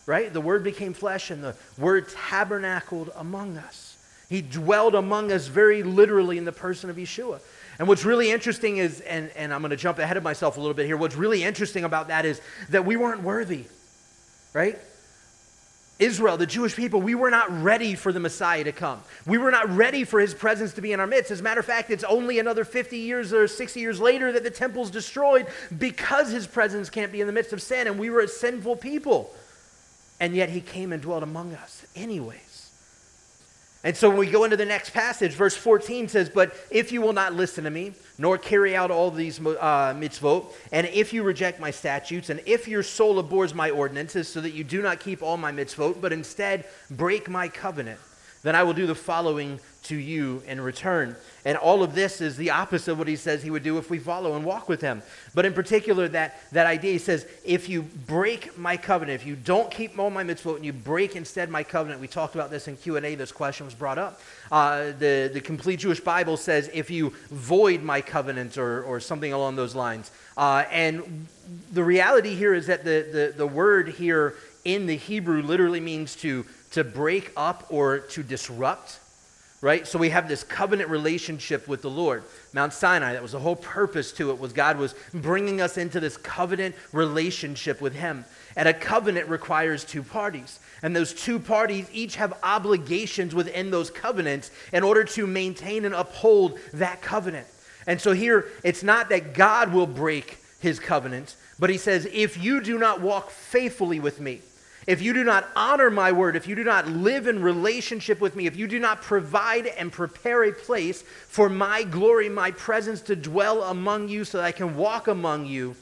right? 0.06 0.32
The 0.32 0.42
Word 0.42 0.64
became 0.64 0.94
flesh 0.94 1.32
and 1.32 1.44
the 1.44 1.56
Word 1.78 2.10
tabernacled 2.10 3.12
among 3.16 3.58
us. 3.58 3.98
He 4.30 4.42
dwelled 4.42 4.96
among 4.96 5.32
us 5.32 5.48
very 5.48 5.84
literally 5.84 6.38
in 6.38 6.46
the 6.46 6.52
person 6.52 6.90
of 6.90 6.96
Yeshua. 6.96 7.42
And 7.80 7.88
what's 7.88 8.06
really 8.06 8.32
interesting 8.32 8.78
is, 8.78 9.02
and, 9.02 9.30
and 9.36 9.54
I'm 9.54 9.62
going 9.62 9.72
to 9.72 9.76
jump 9.76 10.00
ahead 10.00 10.18
of 10.18 10.24
myself 10.24 10.58
a 10.58 10.60
little 10.60 10.74
bit 10.74 10.86
here, 10.86 10.98
what's 10.98 11.16
really 11.16 11.44
interesting 11.44 11.84
about 11.84 12.08
that 12.08 12.26
is 12.26 12.40
that 12.70 12.86
we 12.86 12.96
weren't 12.96 13.24
worthy, 13.24 13.66
right? 14.54 14.80
Israel, 16.02 16.36
the 16.36 16.48
Jewish 16.48 16.76
people, 16.76 17.00
we 17.00 17.14
were 17.14 17.30
not 17.30 17.52
ready 17.62 17.94
for 17.94 18.12
the 18.12 18.20
Messiah 18.20 18.64
to 18.64 18.72
come. 18.72 19.02
We 19.28 19.38
were 19.38 19.52
not 19.52 19.70
ready 19.70 20.04
for 20.04 20.20
his 20.20 20.34
presence 20.34 20.74
to 20.74 20.82
be 20.82 20.94
in 20.94 21.00
our 21.00 21.06
midst. 21.06 21.30
As 21.30 21.42
a 21.42 21.44
matter 21.44 21.60
of 21.60 21.66
fact, 21.66 21.92
it's 21.92 22.04
only 22.04 22.40
another 22.40 22.66
50 22.66 22.98
years 22.98 23.32
or 23.32 23.48
60 23.48 23.80
years 23.80 24.02
later 24.02 24.32
that 24.32 24.44
the 24.44 24.50
temple's 24.50 24.90
destroyed 24.90 25.46
because 25.78 26.32
his 26.32 26.48
presence 26.48 26.90
can't 26.90 27.12
be 27.12 27.22
in 27.22 27.28
the 27.28 27.34
midst 27.34 27.54
of 27.54 27.62
sin, 27.62 27.86
and 27.86 28.00
we 28.00 28.10
were 28.10 28.22
a 28.22 28.28
sinful 28.28 28.78
people. 28.78 29.34
And 30.20 30.36
yet 30.36 30.50
he 30.50 30.60
came 30.60 30.92
and 30.92 31.02
dwelt 31.02 31.22
among 31.22 31.54
us, 31.54 31.86
anyways. 31.96 32.51
And 33.84 33.98
so 33.98 34.10
when 34.10 34.20
we 34.20 34.30
go 34.30 34.44
into 34.44 34.58
the 34.58 34.66
next 34.66 34.92
passage, 34.92 35.34
verse 35.34 35.58
14 35.58 36.08
says, 36.08 36.30
But 36.30 36.56
if 36.70 36.92
you 36.92 37.02
will 37.02 37.14
not 37.14 37.34
listen 37.34 37.64
to 37.64 37.72
me, 37.72 37.94
nor 38.20 38.38
carry 38.38 38.76
out 38.76 38.92
all 38.92 39.10
these 39.10 39.40
uh, 39.40 39.96
mitzvot, 39.98 40.52
and 40.72 40.86
if 40.88 41.14
you 41.14 41.24
reject 41.24 41.60
my 41.60 41.72
statutes, 41.72 42.30
and 42.30 42.42
if 42.46 42.68
your 42.68 42.84
soul 42.84 43.18
abhors 43.18 43.56
my 43.56 43.72
ordinances, 43.72 44.28
so 44.28 44.40
that 44.42 44.52
you 44.52 44.64
do 44.64 44.84
not 44.84 45.00
keep 45.00 45.24
all 45.24 45.36
my 45.36 45.52
mitzvot, 45.52 46.00
but 46.00 46.14
instead 46.14 46.66
break 46.92 47.28
my 47.28 47.48
covenant, 47.48 48.00
then 48.44 48.56
I 48.56 48.62
will 48.62 48.74
do 48.74 48.86
the 48.86 48.96
following 48.96 49.60
to 49.84 49.96
you 49.96 50.44
in 50.48 50.62
return. 50.62 51.16
And 51.44 51.58
all 51.58 51.82
of 51.82 51.96
this 51.96 52.22
is 52.22 52.38
the 52.38 52.52
opposite 52.52 52.92
of 52.92 53.00
what 53.00 53.08
he 53.08 53.16
says 53.16 53.42
he 53.42 53.50
would 53.50 53.64
do 53.64 53.80
if 53.80 53.90
we 53.90 53.98
follow 53.98 54.36
and 54.36 54.46
walk 54.46 54.70
with 54.70 54.80
him. 54.80 55.02
But 55.34 55.46
in 55.46 55.54
particular, 55.54 56.08
that, 56.10 56.38
that 56.52 56.68
idea, 56.68 56.92
he 56.92 56.98
says, 57.00 57.26
if 57.44 57.68
you 57.68 57.82
break 57.82 58.58
my 58.60 58.78
covenant, 58.78 59.20
if 59.20 59.26
you 59.26 59.36
don't 59.36 59.72
keep 59.72 59.98
all 59.98 60.12
my 60.12 60.24
mitzvot 60.24 60.58
and 60.58 60.66
you 60.66 60.72
break 60.72 61.16
instead 61.16 61.50
my 61.50 61.64
covenant, 61.64 62.00
we 62.00 62.08
talked 62.08 62.36
about 62.36 62.52
this 62.52 62.68
in 62.68 62.78
Q&A, 62.78 63.16
this 63.16 63.32
question 63.32 63.66
was 63.66 63.74
brought 63.74 63.98
up. 63.98 64.22
Uh, 64.52 64.92
the, 65.00 65.32
the 65.34 65.42
complete 65.42 65.80
Jewish 65.80 66.00
Bible 66.00 66.38
says, 66.38 66.70
if 66.74 66.92
you 66.92 67.12
void 67.32 67.82
my 67.82 68.02
covenant 68.02 68.60
or, 68.60 68.84
or 68.84 69.00
something 69.00 69.34
along 69.34 69.56
those 69.56 69.74
lines. 69.74 70.12
Uh, 70.38 70.64
and 70.70 71.26
the 71.74 71.84
reality 71.84 72.36
here 72.36 72.54
is 72.54 72.68
that 72.68 72.84
the, 72.84 73.08
the, 73.12 73.34
the 73.36 73.48
word 73.48 73.90
here 73.90 74.36
in 74.64 74.86
the 74.86 74.96
Hebrew 74.96 75.42
literally 75.42 75.80
means 75.80 76.16
to, 76.18 76.46
to 76.72 76.84
break 76.84 77.32
up 77.36 77.66
or 77.70 78.00
to 78.00 78.22
disrupt 78.22 79.00
right? 79.62 79.88
So 79.88 80.00
we 80.00 80.10
have 80.10 80.28
this 80.28 80.44
covenant 80.44 80.90
relationship 80.90 81.68
with 81.68 81.84
the 81.84 81.90
Lord. 81.90 82.24
Mount 82.52 82.74
Sinai, 82.74 83.14
that 83.14 83.22
was 83.22 83.34
the 83.34 83.40
whole 83.40 83.56
purpose 83.56 84.12
to 84.14 84.32
it, 84.32 84.40
was 84.40 84.54
God 84.54 84.78
was 84.78 84.96
bringing 85.14 85.62
us 85.62 85.78
into 85.78 86.00
this 86.00 86.18
covenant 86.18 86.76
relationship 86.92 87.80
with 87.80 87.94
Him. 87.94 88.26
And 88.56 88.68
a 88.68 88.74
covenant 88.74 89.30
requires 89.30 89.86
two 89.86 90.02
parties. 90.02 90.60
And 90.82 90.96
those 90.96 91.14
two 91.14 91.40
parties 91.40 91.88
each 91.94 92.16
have 92.16 92.38
obligations 92.42 93.36
within 93.36 93.70
those 93.70 93.92
covenants 93.92 94.50
in 94.74 94.84
order 94.84 95.04
to 95.04 95.28
maintain 95.28 95.86
and 95.86 95.94
uphold 95.94 96.58
that 96.74 97.04
covenant. 97.04 97.48
And 97.86 98.02
so 98.02 98.14
here, 98.14 98.48
it's 98.64 98.84
not 98.84 99.10
that 99.10 99.34
God 99.34 99.74
will 99.74 99.88
break 99.88 100.40
his 100.60 100.80
covenant, 100.80 101.36
but 101.60 101.70
he 101.70 101.78
says, 101.78 102.08
if 102.12 102.42
you 102.42 102.62
do 102.62 102.80
not 102.80 103.02
walk 103.02 103.30
faithfully 103.30 104.00
with 104.00 104.20
me, 104.20 104.42
if 104.88 105.02
you 105.02 105.14
do 105.14 105.24
not 105.24 105.48
honor 105.56 105.92
my 105.92 106.12
word, 106.12 106.36
if 106.36 106.48
you 106.48 106.56
do 106.56 106.64
not 106.64 106.88
live 106.88 107.28
in 107.28 107.42
relationship 107.42 108.20
with 108.20 108.36
me, 108.36 108.48
if 108.48 108.56
you 108.56 108.68
do 108.68 108.80
not 108.80 109.02
provide 109.02 109.68
and 109.68 109.92
prepare 109.92 110.44
a 110.44 110.52
place 110.52 111.04
for 111.28 111.50
my 111.50 111.84
glory, 111.84 112.30
my 112.30 112.52
presence 112.52 113.02
to 113.02 113.16
dwell 113.16 113.64
among 113.64 114.10
you 114.10 114.26
so 114.26 114.40
that 114.40 114.46
I 114.46 114.52
can 114.52 114.76
walk 114.76 115.08
among 115.08 115.46
you, 115.46 115.76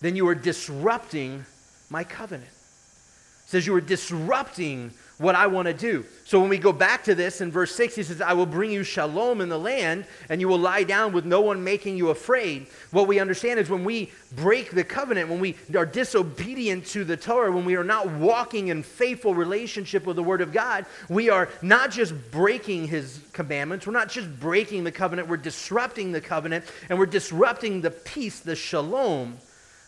then 0.00 0.14
you 0.14 0.28
are 0.28 0.34
disrupting 0.34 1.44
my 1.90 2.04
covenant. 2.04 2.50
It 2.50 3.50
says 3.50 3.66
you 3.66 3.74
are 3.74 3.80
disrupting 3.80 4.92
what 5.18 5.34
I 5.36 5.46
want 5.46 5.66
to 5.68 5.74
do. 5.74 6.04
So 6.24 6.40
when 6.40 6.48
we 6.48 6.58
go 6.58 6.72
back 6.72 7.04
to 7.04 7.14
this 7.14 7.40
in 7.40 7.50
verse 7.50 7.74
6, 7.74 7.94
he 7.94 8.02
says, 8.02 8.20
I 8.20 8.32
will 8.32 8.46
bring 8.46 8.72
you 8.72 8.82
shalom 8.82 9.40
in 9.40 9.48
the 9.48 9.58
land, 9.58 10.06
and 10.28 10.40
you 10.40 10.48
will 10.48 10.58
lie 10.58 10.82
down 10.82 11.12
with 11.12 11.24
no 11.24 11.40
one 11.40 11.62
making 11.62 11.96
you 11.96 12.10
afraid. 12.10 12.66
What 12.90 13.06
we 13.06 13.20
understand 13.20 13.60
is 13.60 13.70
when 13.70 13.84
we 13.84 14.10
break 14.34 14.72
the 14.72 14.82
covenant, 14.82 15.28
when 15.28 15.38
we 15.38 15.54
are 15.76 15.86
disobedient 15.86 16.86
to 16.86 17.04
the 17.04 17.16
Torah, 17.16 17.52
when 17.52 17.64
we 17.64 17.76
are 17.76 17.84
not 17.84 18.10
walking 18.10 18.68
in 18.68 18.82
faithful 18.82 19.34
relationship 19.34 20.04
with 20.04 20.16
the 20.16 20.22
Word 20.22 20.40
of 20.40 20.52
God, 20.52 20.86
we 21.08 21.30
are 21.30 21.48
not 21.62 21.92
just 21.92 22.14
breaking 22.32 22.88
His 22.88 23.20
commandments, 23.32 23.86
we're 23.86 23.92
not 23.92 24.08
just 24.08 24.40
breaking 24.40 24.82
the 24.82 24.92
covenant, 24.92 25.28
we're 25.28 25.36
disrupting 25.36 26.10
the 26.10 26.20
covenant, 26.20 26.64
and 26.88 26.98
we're 26.98 27.06
disrupting 27.06 27.82
the 27.82 27.90
peace, 27.92 28.40
the 28.40 28.56
shalom 28.56 29.38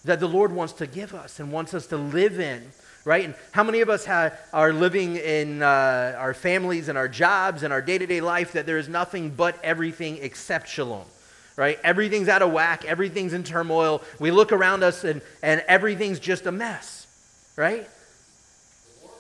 that 0.04 0.20
the 0.20 0.28
Lord 0.28 0.52
wants 0.52 0.72
to 0.74 0.86
give 0.86 1.14
us 1.14 1.40
and 1.40 1.50
wants 1.50 1.74
us 1.74 1.88
to 1.88 1.96
live 1.96 2.38
in 2.38 2.70
right? 3.06 3.24
And 3.24 3.34
how 3.52 3.62
many 3.62 3.80
of 3.82 3.88
us 3.88 4.06
are 4.08 4.72
living 4.72 5.14
in 5.14 5.62
uh, 5.62 6.16
our 6.18 6.34
families 6.34 6.88
and 6.88 6.98
our 6.98 7.06
jobs 7.06 7.62
and 7.62 7.72
our 7.72 7.80
day 7.80 7.96
to 7.98 8.06
day 8.06 8.20
life 8.20 8.52
that 8.52 8.66
there 8.66 8.78
is 8.78 8.88
nothing 8.88 9.30
but 9.30 9.58
everything 9.62 10.18
except 10.20 10.68
shalom, 10.68 11.06
right? 11.54 11.78
Everything's 11.84 12.28
out 12.28 12.42
of 12.42 12.50
whack, 12.52 12.84
everything's 12.84 13.32
in 13.32 13.44
turmoil. 13.44 14.02
We 14.18 14.32
look 14.32 14.50
around 14.50 14.82
us 14.82 15.04
and, 15.04 15.22
and 15.40 15.62
everything's 15.68 16.18
just 16.18 16.46
a 16.46 16.52
mess, 16.52 17.06
right? 17.54 17.88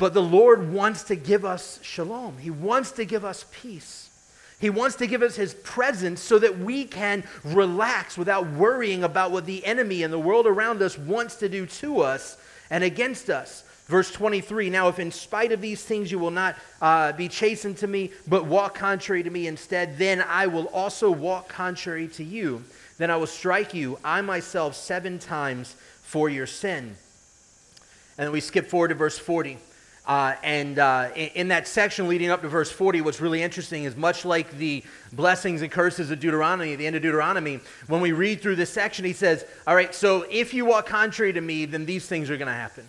But 0.00 0.14
the 0.14 0.22
Lord 0.22 0.72
wants 0.72 1.04
to 1.04 1.14
give 1.14 1.44
us 1.44 1.78
shalom, 1.80 2.38
He 2.38 2.50
wants 2.50 2.90
to 2.92 3.04
give 3.04 3.24
us 3.24 3.46
peace. 3.52 4.10
He 4.58 4.70
wants 4.70 4.96
to 4.96 5.06
give 5.06 5.20
us 5.20 5.36
his 5.36 5.52
presence 5.52 6.18
so 6.18 6.38
that 6.38 6.58
we 6.58 6.86
can 6.86 7.24
relax 7.44 8.16
without 8.16 8.50
worrying 8.52 9.04
about 9.04 9.30
what 9.30 9.44
the 9.44 9.62
enemy 9.66 10.02
and 10.02 10.10
the 10.10 10.18
world 10.18 10.46
around 10.46 10.80
us 10.80 10.96
wants 10.96 11.36
to 11.36 11.50
do 11.50 11.66
to 11.66 12.00
us 12.00 12.38
and 12.70 12.82
against 12.82 13.28
us. 13.28 13.64
Verse 13.86 14.10
23 14.10 14.70
Now, 14.70 14.88
if 14.88 14.98
in 14.98 15.12
spite 15.12 15.52
of 15.52 15.60
these 15.60 15.82
things 15.82 16.10
you 16.10 16.18
will 16.18 16.30
not 16.30 16.56
uh, 16.82 17.12
be 17.12 17.28
chastened 17.28 17.78
to 17.78 17.86
me, 17.86 18.10
but 18.26 18.46
walk 18.46 18.74
contrary 18.74 19.22
to 19.22 19.30
me 19.30 19.46
instead, 19.46 19.98
then 19.98 20.22
I 20.22 20.48
will 20.48 20.66
also 20.68 21.10
walk 21.10 21.48
contrary 21.48 22.08
to 22.08 22.24
you. 22.24 22.64
Then 22.98 23.10
I 23.10 23.16
will 23.16 23.26
strike 23.26 23.74
you, 23.74 23.98
I 24.04 24.20
myself, 24.22 24.74
seven 24.74 25.18
times 25.18 25.76
for 26.02 26.28
your 26.28 26.46
sin. 26.46 26.96
And 28.18 28.26
then 28.26 28.32
we 28.32 28.40
skip 28.40 28.66
forward 28.68 28.88
to 28.88 28.94
verse 28.94 29.18
40. 29.18 29.58
Uh, 30.06 30.34
and 30.44 30.78
uh, 30.78 31.10
in, 31.16 31.48
that 31.48 31.66
section 31.66 32.08
leading 32.08 32.30
up 32.30 32.40
to 32.40 32.48
verse 32.48 32.70
40, 32.70 33.00
what's 33.00 33.20
really 33.20 33.42
interesting 33.42 33.84
is 33.84 33.96
much 33.96 34.24
like 34.24 34.50
the 34.52 34.84
blessings 35.12 35.62
and 35.62 35.70
curses 35.70 36.12
of 36.12 36.20
Deuteronomy, 36.20 36.76
the 36.76 36.86
end 36.86 36.94
of 36.94 37.02
Deuteronomy, 37.02 37.58
when 37.88 38.00
we 38.00 38.12
read 38.12 38.40
through 38.40 38.54
this 38.54 38.70
section, 38.70 39.04
he 39.04 39.12
says, 39.12 39.44
All 39.66 39.74
right, 39.74 39.92
so 39.92 40.24
if 40.30 40.54
you 40.54 40.64
walk 40.64 40.86
contrary 40.86 41.32
to 41.32 41.40
me, 41.40 41.66
then 41.66 41.86
these 41.86 42.06
things 42.06 42.30
are 42.30 42.36
going 42.36 42.46
to 42.46 42.54
happen. 42.54 42.88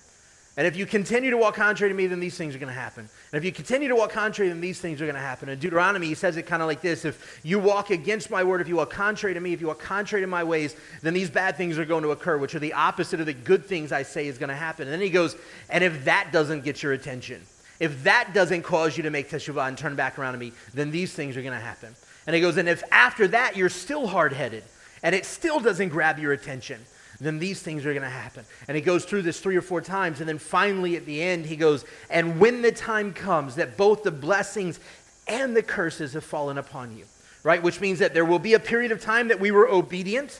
And 0.58 0.66
if 0.66 0.76
you 0.76 0.88
continue 0.88 1.30
to 1.30 1.38
walk 1.38 1.54
contrary 1.54 1.94
to 1.94 1.96
me, 1.96 2.08
then 2.08 2.20
these 2.20 2.36
things 2.36 2.56
are 2.56 2.58
going 2.58 2.74
to 2.74 2.80
happen. 2.80 3.08
And 3.32 3.38
if 3.38 3.46
you 3.46 3.52
continue 3.52 3.90
to 3.90 3.96
walk 3.96 4.10
contrary, 4.12 4.50
then 4.50 4.60
these 4.60 4.80
things 4.82 5.00
are 5.00 5.06
going 5.06 5.16
to 5.16 5.22
happen. 5.22 5.50
In 5.50 5.60
Deuteronomy, 5.60 6.08
he 6.08 6.16
says 6.16 6.36
it 6.36 6.48
kind 6.48 6.64
of 6.64 6.68
like 6.68 6.82
this 6.82 7.06
If 7.06 7.40
you 7.44 7.60
walk 7.60 7.92
against 7.92 8.32
my 8.32 8.44
word, 8.44 8.60
if 8.60 8.68
you 8.68 8.78
walk 8.78 8.90
contrary 8.90 9.36
to 9.36 9.40
me, 9.40 9.54
if 9.54 9.62
you 9.62 9.68
walk 9.68 9.80
contrary 9.80 10.24
to 10.24 10.28
my 10.28 10.44
ways, 10.44 10.76
then 11.04 11.14
these 11.14 11.30
bad 11.30 11.58
things 11.58 11.78
are 11.78 11.86
going 11.86 12.02
to 12.02 12.10
occur, 12.10 12.40
which 12.40 12.56
are 12.56 12.60
the 12.60 12.74
opposite 12.74 13.20
of 13.20 13.28
the 13.28 13.34
good 13.34 13.68
things 13.68 13.92
I 13.92 14.02
say 14.02 14.26
is 14.26 14.40
going 14.40 14.50
to 14.50 14.56
happen. 14.56 14.88
And 14.88 14.94
then 14.94 15.02
he 15.02 15.12
goes, 15.12 15.36
And 15.70 15.84
if 15.84 16.06
that 16.06 16.32
doesn't 16.32 16.64
get 16.64 16.82
your 16.82 16.94
attention, 16.94 17.44
if 17.80 18.04
that 18.06 18.32
doesn't 18.34 18.64
cause 18.64 18.98
you 18.98 19.04
to 19.04 19.12
make 19.12 19.30
teshuvah 19.30 19.68
and 19.68 19.78
turn 19.78 19.96
back 19.96 20.18
around 20.18 20.34
to 20.34 20.40
me, 20.40 20.54
then 20.74 20.90
these 20.90 21.14
things 21.14 21.38
are 21.38 21.44
going 21.44 21.54
to 21.54 21.60
happen. 21.60 21.96
And 22.26 22.36
he 22.36 22.42
goes, 22.42 22.58
And 22.58 22.68
if 22.68 22.84
after 22.92 23.28
that 23.28 23.56
you're 23.56 23.70
still 23.70 24.08
hard 24.08 24.34
headed 24.34 24.64
and 25.04 25.14
it 25.14 25.24
still 25.26 25.60
doesn't 25.60 25.90
grab 25.90 26.18
your 26.18 26.34
attention, 26.34 26.82
then 27.26 27.40
these 27.40 27.62
things 27.62 27.86
are 27.86 27.94
going 27.94 28.04
to 28.04 28.10
happen. 28.10 28.46
And 28.68 28.76
he 28.76 28.82
goes 28.82 29.06
through 29.06 29.24
this 29.24 29.40
three 29.40 29.56
or 29.56 29.62
four 29.62 29.82
times. 29.82 30.20
And 30.20 30.30
then 30.30 30.38
finally 30.38 30.96
at 30.96 31.06
the 31.06 31.22
end, 31.22 31.46
he 31.46 31.56
goes, 31.56 31.84
And 32.10 32.40
when 32.40 32.62
the 32.62 32.72
time 32.72 33.14
comes 33.14 33.56
that 33.56 33.78
both 33.78 34.04
the 34.04 34.12
blessings 34.12 34.80
and 35.28 35.56
the 35.56 35.64
curses 35.64 36.14
have 36.14 36.24
fallen 36.24 36.58
upon 36.58 36.96
you, 36.96 37.06
right? 37.44 37.62
Which 37.62 37.82
means 37.82 38.00
that 38.00 38.14
there 38.14 38.26
will 38.26 38.40
be 38.40 38.54
a 38.54 38.60
period 38.60 38.92
of 38.92 39.02
time 39.02 39.30
that 39.30 39.40
we 39.40 39.52
were 39.52 39.68
obedient, 39.68 40.40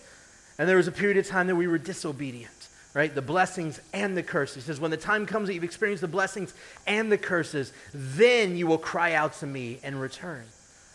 and 0.58 0.70
there 0.70 0.78
was 0.78 0.88
a 0.88 0.92
period 0.92 1.18
of 1.18 1.28
time 1.28 1.48
that 1.48 1.56
we 1.56 1.68
were 1.68 1.78
disobedient. 1.78 2.52
Right? 2.94 3.14
The 3.14 3.22
blessings 3.22 3.80
and 3.94 4.18
the 4.18 4.24
curses. 4.24 4.56
He 4.56 4.62
says, 4.62 4.80
when 4.80 4.90
the 4.90 4.98
time 4.98 5.28
comes 5.28 5.48
that 5.48 5.54
you've 5.54 5.64
experienced 5.64 6.02
the 6.02 6.08
blessings 6.08 6.56
and 6.88 7.12
the 7.12 7.18
curses, 7.18 7.72
then 7.94 8.58
you 8.58 8.66
will 8.66 8.80
cry 8.80 9.14
out 9.14 9.34
to 9.34 9.46
me 9.46 9.80
and 9.84 10.02
return. 10.02 10.46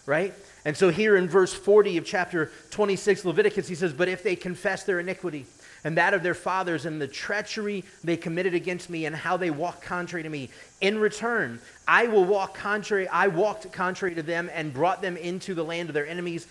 Right? 0.04 0.34
And 0.64 0.76
so 0.76 0.88
here 0.88 1.16
in 1.16 1.28
verse 1.28 1.52
40 1.52 1.98
of 1.98 2.04
chapter 2.04 2.50
26 2.70 3.24
Leviticus, 3.24 3.68
he 3.68 3.76
says, 3.76 3.92
But 3.92 4.08
if 4.08 4.24
they 4.24 4.34
confess 4.34 4.82
their 4.82 4.98
iniquity, 4.98 5.46
and 5.84 5.96
that 5.96 6.14
of 6.14 6.22
their 6.22 6.34
fathers 6.34 6.86
and 6.86 7.00
the 7.00 7.08
treachery 7.08 7.84
they 8.04 8.16
committed 8.16 8.54
against 8.54 8.88
me 8.88 9.06
and 9.06 9.16
how 9.16 9.36
they 9.36 9.50
walked 9.50 9.82
contrary 9.82 10.22
to 10.22 10.28
me. 10.28 10.50
In 10.80 10.98
return, 10.98 11.60
I 11.86 12.06
will 12.06 12.24
walk 12.24 12.54
contrary. 12.54 13.08
I 13.08 13.28
walked 13.28 13.70
contrary 13.72 14.14
to 14.14 14.22
them 14.22 14.50
and 14.52 14.72
brought 14.72 15.02
them 15.02 15.16
into 15.16 15.54
the 15.54 15.64
land 15.64 15.88
of 15.88 15.94
their 15.94 16.06
enemies. 16.06 16.46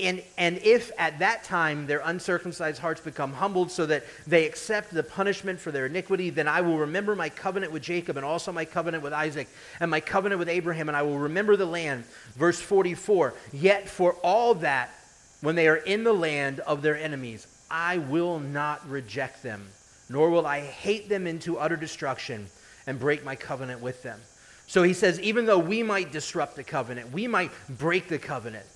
And, 0.00 0.22
and 0.36 0.58
if 0.58 0.92
at 0.96 1.18
that 1.18 1.42
time 1.42 1.88
their 1.88 2.00
uncircumcised 2.04 2.80
hearts 2.80 3.00
become 3.00 3.32
humbled 3.32 3.72
so 3.72 3.84
that 3.86 4.04
they 4.28 4.46
accept 4.46 4.94
the 4.94 5.02
punishment 5.02 5.58
for 5.60 5.72
their 5.72 5.86
iniquity, 5.86 6.30
then 6.30 6.46
I 6.46 6.60
will 6.60 6.78
remember 6.78 7.16
my 7.16 7.28
covenant 7.28 7.72
with 7.72 7.82
Jacob 7.82 8.16
and 8.16 8.24
also 8.24 8.52
my 8.52 8.64
covenant 8.64 9.02
with 9.02 9.12
Isaac 9.12 9.48
and 9.80 9.90
my 9.90 9.98
covenant 9.98 10.38
with 10.38 10.48
Abraham, 10.48 10.88
and 10.88 10.96
I 10.96 11.02
will 11.02 11.18
remember 11.18 11.56
the 11.56 11.66
land. 11.66 12.04
Verse 12.36 12.60
44 12.60 13.34
Yet 13.52 13.88
for 13.88 14.12
all 14.22 14.54
that, 14.56 14.94
when 15.40 15.56
they 15.56 15.68
are 15.68 15.76
in 15.76 16.04
the 16.04 16.12
land 16.12 16.60
of 16.60 16.82
their 16.82 16.96
enemies, 16.96 17.46
I 17.70 17.98
will 17.98 18.38
not 18.40 18.88
reject 18.88 19.42
them, 19.42 19.68
nor 20.08 20.30
will 20.30 20.46
I 20.46 20.60
hate 20.60 21.08
them 21.08 21.26
into 21.26 21.58
utter 21.58 21.76
destruction 21.76 22.48
and 22.86 22.98
break 22.98 23.24
my 23.24 23.36
covenant 23.36 23.80
with 23.80 24.02
them. 24.02 24.20
So 24.66 24.82
he 24.82 24.92
says, 24.92 25.20
even 25.20 25.46
though 25.46 25.58
we 25.58 25.82
might 25.82 26.12
disrupt 26.12 26.56
the 26.56 26.64
covenant, 26.64 27.12
we 27.12 27.26
might 27.26 27.50
break 27.68 28.08
the 28.08 28.18
covenant, 28.18 28.66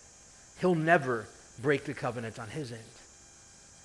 he'll 0.58 0.74
never 0.74 1.26
break 1.60 1.84
the 1.84 1.94
covenant 1.94 2.38
on 2.38 2.48
his 2.48 2.72
end. 2.72 2.80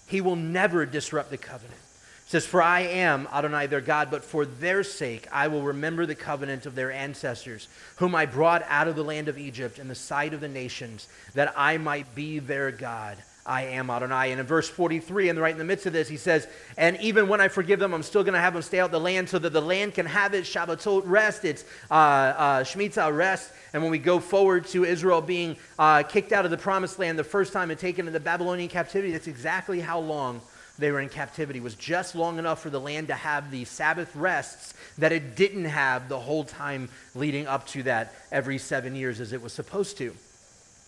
He 0.07 0.21
will 0.21 0.37
never 0.37 0.85
disrupt 0.85 1.29
the 1.29 1.37
covenant. 1.37 1.79
It 2.25 2.31
says, 2.31 2.45
For 2.45 2.61
I 2.61 2.81
am 2.81 3.27
Adonai 3.31 3.67
their 3.67 3.81
God, 3.81 4.09
but 4.11 4.23
for 4.23 4.45
their 4.45 4.83
sake 4.83 5.27
I 5.31 5.47
will 5.47 5.63
remember 5.63 6.05
the 6.05 6.15
covenant 6.15 6.65
of 6.65 6.75
their 6.75 6.91
ancestors, 6.91 7.67
whom 7.97 8.15
I 8.15 8.25
brought 8.25 8.63
out 8.67 8.87
of 8.87 8.95
the 8.95 9.03
land 9.03 9.27
of 9.27 9.37
Egypt 9.37 9.79
in 9.79 9.87
the 9.87 9.95
sight 9.95 10.33
of 10.33 10.41
the 10.41 10.49
nations, 10.49 11.07
that 11.35 11.53
I 11.57 11.77
might 11.77 12.15
be 12.15 12.39
their 12.39 12.71
God. 12.71 13.17
I 13.47 13.63
am 13.63 13.89
Adonai. 13.89 14.31
And 14.31 14.41
in 14.41 14.45
verse 14.45 14.67
43, 14.67 15.29
and 15.29 15.39
right 15.39 15.53
in 15.53 15.57
the 15.57 15.63
midst 15.63 15.85
of 15.85 15.93
this, 15.93 16.09
he 16.09 16.17
says, 16.17 16.47
And 16.77 16.97
even 16.99 17.29
when 17.29 17.39
I 17.39 17.47
forgive 17.47 17.79
them, 17.79 17.93
I'm 17.93 18.03
still 18.03 18.23
going 18.23 18.33
to 18.33 18.41
have 18.41 18.53
them 18.53 18.61
stay 18.61 18.79
out 18.79 18.91
the 18.91 18.99
land 18.99 19.29
so 19.29 19.39
that 19.39 19.53
the 19.53 19.61
land 19.61 19.93
can 19.93 20.05
have 20.05 20.33
its 20.33 20.53
Shabbatot 20.53 21.03
rest, 21.05 21.45
its 21.45 21.63
uh, 21.89 21.93
uh, 21.93 22.63
Shemitah 22.63 23.15
rest. 23.15 23.51
And 23.71 23.81
when 23.81 23.91
we 23.91 23.99
go 23.99 24.19
forward 24.19 24.67
to 24.67 24.83
Israel 24.83 25.21
being 25.21 25.55
uh, 25.79 26.03
kicked 26.03 26.33
out 26.33 26.43
of 26.43 26.51
the 26.51 26.57
promised 26.57 26.99
land 26.99 27.17
the 27.17 27.23
first 27.23 27.53
time 27.53 27.71
and 27.71 27.79
taken 27.79 28.01
into 28.01 28.11
the 28.11 28.23
Babylonian 28.23 28.69
captivity, 28.69 29.13
that's 29.13 29.27
exactly 29.27 29.79
how 29.79 29.99
long 29.99 30.41
they 30.77 30.91
were 30.91 30.99
in 30.99 31.09
captivity. 31.09 31.59
It 31.59 31.63
was 31.63 31.75
just 31.75 32.15
long 32.15 32.39
enough 32.39 32.61
for 32.61 32.69
the 32.69 32.81
land 32.81 33.07
to 33.07 33.15
have 33.15 33.49
the 33.49 33.63
Sabbath 33.63 34.13
rests 34.13 34.73
that 34.97 35.13
it 35.13 35.37
didn't 35.37 35.65
have 35.65 36.09
the 36.09 36.19
whole 36.19 36.43
time 36.43 36.89
leading 37.15 37.47
up 37.47 37.65
to 37.67 37.83
that 37.83 38.13
every 38.29 38.57
seven 38.57 38.93
years 38.93 39.21
as 39.21 39.31
it 39.31 39.41
was 39.41 39.53
supposed 39.53 39.97
to. 39.99 40.13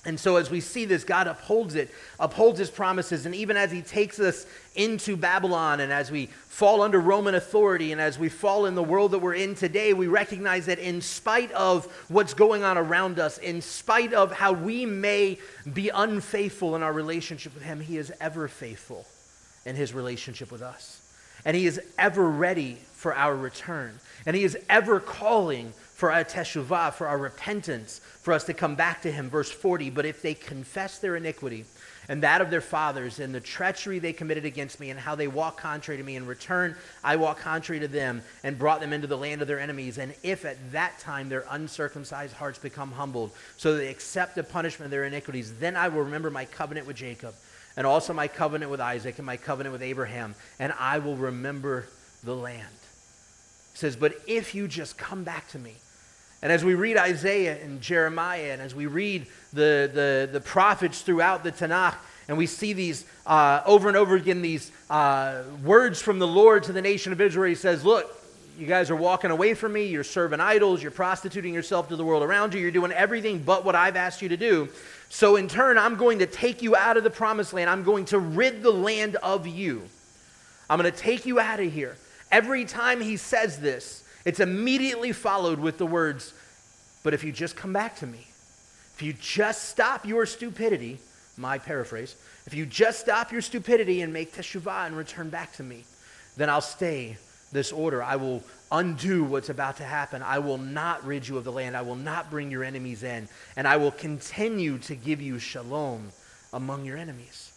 And 0.06 0.18
so, 0.18 0.38
as 0.38 0.50
we 0.50 0.62
see 0.62 0.86
this, 0.86 1.04
God 1.04 1.28
upholds 1.28 1.76
it, 1.76 1.90
upholds 2.22 2.58
his 2.58 2.70
promises. 2.70 3.26
And 3.26 3.36
even 3.36 3.58
as 3.58 3.70
he 3.70 3.82
takes 3.82 4.18
us 4.18 4.46
into 4.76 5.18
Babylon 5.18 5.82
and 5.82 5.92
as 5.92 6.10
we 6.10 6.28
fall 6.48 6.82
under 6.82 7.02
Roman 7.02 7.36
authority 7.36 7.92
and 7.92 8.00
as 8.00 8.18
we 8.18 8.30
fall 8.30 8.66
in 8.66 8.76
the 8.76 8.84
world 8.84 9.12
that 9.12 9.20
we're 9.20 9.34
in 9.34 9.56
today, 9.56 9.92
we 9.92 10.08
recognize 10.08 10.68
that 10.68 10.80
in 10.80 11.02
spite 11.02 11.52
of 11.52 11.86
what's 12.08 12.34
going 12.34 12.64
on 12.64 12.78
around 12.78 13.20
us, 13.20 13.40
in 13.40 13.62
spite 13.62 14.14
of 14.14 14.32
how 14.32 14.54
we 14.54 14.86
may 14.86 15.38
be 15.74 15.90
unfaithful 15.90 16.78
in 16.78 16.84
our 16.84 16.94
relationship 16.94 17.54
with 17.54 17.64
him, 17.64 17.82
he 17.82 17.98
is 17.98 18.14
ever 18.22 18.48
faithful 18.48 19.06
in 19.66 19.76
his 19.76 19.94
relationship 19.94 20.50
with 20.50 20.62
us. 20.62 21.02
And 21.44 21.58
he 21.58 21.66
is 21.66 21.80
ever 21.98 22.30
ready 22.30 22.78
for 22.94 23.14
our 23.14 23.36
return. 23.36 24.00
And 24.26 24.34
he 24.34 24.46
is 24.46 24.58
ever 24.70 25.02
calling 25.02 25.74
for 26.00 26.14
our 26.14 26.24
teshuvah, 26.24 26.94
for 26.94 27.10
our 27.10 27.18
repentance, 27.18 28.00
for 28.22 28.34
us 28.34 28.46
to 28.46 28.54
come 28.54 28.76
back 28.76 29.02
to 29.02 29.12
him. 29.12 29.30
Verse 29.30 29.52
40 29.52 29.90
But 29.90 30.06
if 30.06 30.22
they 30.22 30.34
confess 30.34 30.98
their 31.00 31.18
iniquity 31.18 31.66
and 32.08 32.24
that 32.24 32.40
of 32.40 32.50
their 32.50 32.62
fathers, 32.62 33.20
and 33.20 33.36
the 33.36 33.42
treachery 33.42 34.00
they 34.00 34.14
committed 34.14 34.46
against 34.46 34.80
me, 34.80 34.92
and 34.92 35.00
how 35.00 35.14
they 35.14 35.28
walk 35.28 35.60
contrary 35.60 35.98
to 35.98 36.04
me, 36.04 36.16
in 36.16 36.26
return 36.26 36.74
I 37.04 37.18
walk 37.18 37.40
contrary 37.40 37.82
to 37.82 37.90
them, 37.90 38.22
and 38.44 38.58
brought 38.58 38.80
them 38.80 38.94
into 38.94 39.08
the 39.08 39.18
land 39.18 39.42
of 39.42 39.50
their 39.50 39.60
enemies, 39.60 39.98
and 39.98 40.16
if 40.24 40.46
at 40.46 40.72
that 40.72 40.98
time 41.00 41.28
their 41.28 41.44
uncircumcised 41.50 42.34
hearts 42.34 42.58
become 42.58 42.94
humbled, 42.94 43.32
so 43.58 43.76
they 43.76 43.90
accept 43.90 44.36
the 44.36 44.44
punishment 44.44 44.86
of 44.86 44.92
their 44.92 45.04
iniquities, 45.04 45.54
then 45.60 45.76
I 45.76 45.90
will 45.90 46.04
remember 46.04 46.32
my 46.32 46.46
covenant 46.46 46.88
with 46.88 46.96
Jacob, 46.96 47.36
and 47.76 47.86
also 47.86 48.14
my 48.14 48.30
covenant 48.30 48.72
with 48.72 48.80
Isaac, 48.80 49.20
and 49.20 49.26
my 49.26 49.38
covenant 49.38 49.74
with 49.74 49.84
Abraham, 49.84 50.34
and 50.60 50.74
I 50.80 51.00
will 51.00 51.18
remember 51.18 51.88
the 52.24 52.36
land. 52.36 52.66
says, 53.74 53.98
But 53.98 54.16
if 54.28 54.56
you 54.56 54.70
just 54.70 54.98
come 54.98 55.26
back 55.26 55.50
to 55.50 55.60
me. 55.60 55.76
And 56.42 56.52
as 56.52 56.64
we 56.64 56.74
read 56.74 56.98
Isaiah 56.98 57.62
and 57.62 57.82
Jeremiah, 57.82 58.52
and 58.52 58.62
as 58.62 58.74
we 58.74 58.86
read 58.86 59.28
the, 59.52 59.90
the, 59.94 60.30
the 60.32 60.40
prophets 60.40 61.02
throughout 61.02 61.44
the 61.44 61.52
Tanakh, 61.52 61.96
and 62.28 62.38
we 62.38 62.46
see 62.46 62.74
these 62.74 63.06
uh, 63.26 63.62
over 63.66 63.88
and 63.88 63.98
over 63.98 64.16
again, 64.16 64.42
these 64.42 64.72
uh, 64.90 65.44
words 65.64 66.02
from 66.02 66.20
the 66.20 66.28
Lord 66.28 66.64
to 66.64 66.72
the 66.72 66.82
nation 66.82 67.12
of 67.12 67.20
Israel. 67.20 67.50
He 67.50 67.56
says, 67.56 67.84
Look, 67.84 68.16
you 68.58 68.68
guys 68.68 68.90
are 68.90 68.96
walking 68.96 69.32
away 69.32 69.54
from 69.54 69.74
me. 69.74 69.86
You're 69.86 70.04
serving 70.04 70.40
idols. 70.40 70.82
You're 70.82 70.92
prostituting 70.92 71.54
yourself 71.54 71.88
to 71.90 71.96
the 71.96 72.04
world 72.04 72.24
around 72.24 72.54
you. 72.54 72.60
You're 72.60 72.72
doing 72.72 72.92
everything 72.92 73.40
but 73.40 73.66
what 73.66 73.74
I've 73.74 73.96
asked 73.96 74.22
you 74.22 74.30
to 74.30 74.38
do. 74.38 74.70
So, 75.10 75.38
in 75.38 75.48
turn, 75.48 75.78
I'm 75.78 75.96
going 75.96 76.20
to 76.20 76.28
take 76.28 76.62
you 76.62 76.76
out 76.76 76.98
of 76.98 77.04
the 77.04 77.10
promised 77.10 77.54
land. 77.54 77.70
I'm 77.70 77.84
going 77.84 78.06
to 78.06 78.20
rid 78.20 78.62
the 78.62 78.72
land 78.72 79.16
of 79.18 79.48
you. 79.48 79.84
I'm 80.70 80.80
going 80.80 80.92
to 80.92 80.98
take 80.98 81.26
you 81.26 81.40
out 81.40 81.60
of 81.60 81.74
here. 81.74 81.98
Every 82.32 82.66
time 82.66 83.02
he 83.02 83.18
says 83.18 83.60
this, 83.60 84.04
it's 84.26 84.40
immediately 84.40 85.12
followed 85.12 85.60
with 85.60 85.78
the 85.78 85.86
words, 85.86 86.34
But 87.04 87.14
if 87.14 87.24
you 87.24 87.32
just 87.32 87.56
come 87.56 87.74
back 87.74 87.96
to 87.98 88.08
me, 88.08 88.28
if 88.96 89.02
you 89.02 89.14
just 89.14 89.70
stop 89.70 90.06
your 90.06 90.26
stupidity, 90.26 91.00
my 91.38 91.58
paraphrase, 91.58 92.16
if 92.46 92.54
you 92.54 92.66
just 92.66 93.00
stop 93.00 93.32
your 93.32 93.42
stupidity 93.42 94.02
and 94.02 94.12
make 94.12 94.34
teshuvah 94.34 94.88
and 94.88 94.98
return 94.98 95.30
back 95.30 95.54
to 95.54 95.64
me, 95.64 95.86
then 96.36 96.50
I'll 96.50 96.62
stay 96.62 97.18
this 97.52 97.72
order. 97.72 98.04
I 98.04 98.18
will 98.18 98.44
undo 98.72 99.24
what's 99.24 99.50
about 99.50 99.78
to 99.78 99.84
happen. 99.84 100.22
I 100.22 100.40
will 100.40 100.58
not 100.58 101.06
rid 101.06 101.28
you 101.28 101.38
of 101.38 101.44
the 101.44 101.52
land. 101.52 101.76
I 101.78 101.82
will 101.82 101.96
not 101.96 102.30
bring 102.30 102.52
your 102.52 102.64
enemies 102.64 103.04
in. 103.04 103.28
And 103.56 103.68
I 103.68 103.78
will 103.78 103.92
continue 103.92 104.78
to 104.80 104.96
give 104.96 105.22
you 105.22 105.40
shalom 105.40 106.10
among 106.54 106.86
your 106.86 106.98
enemies. 106.98 107.52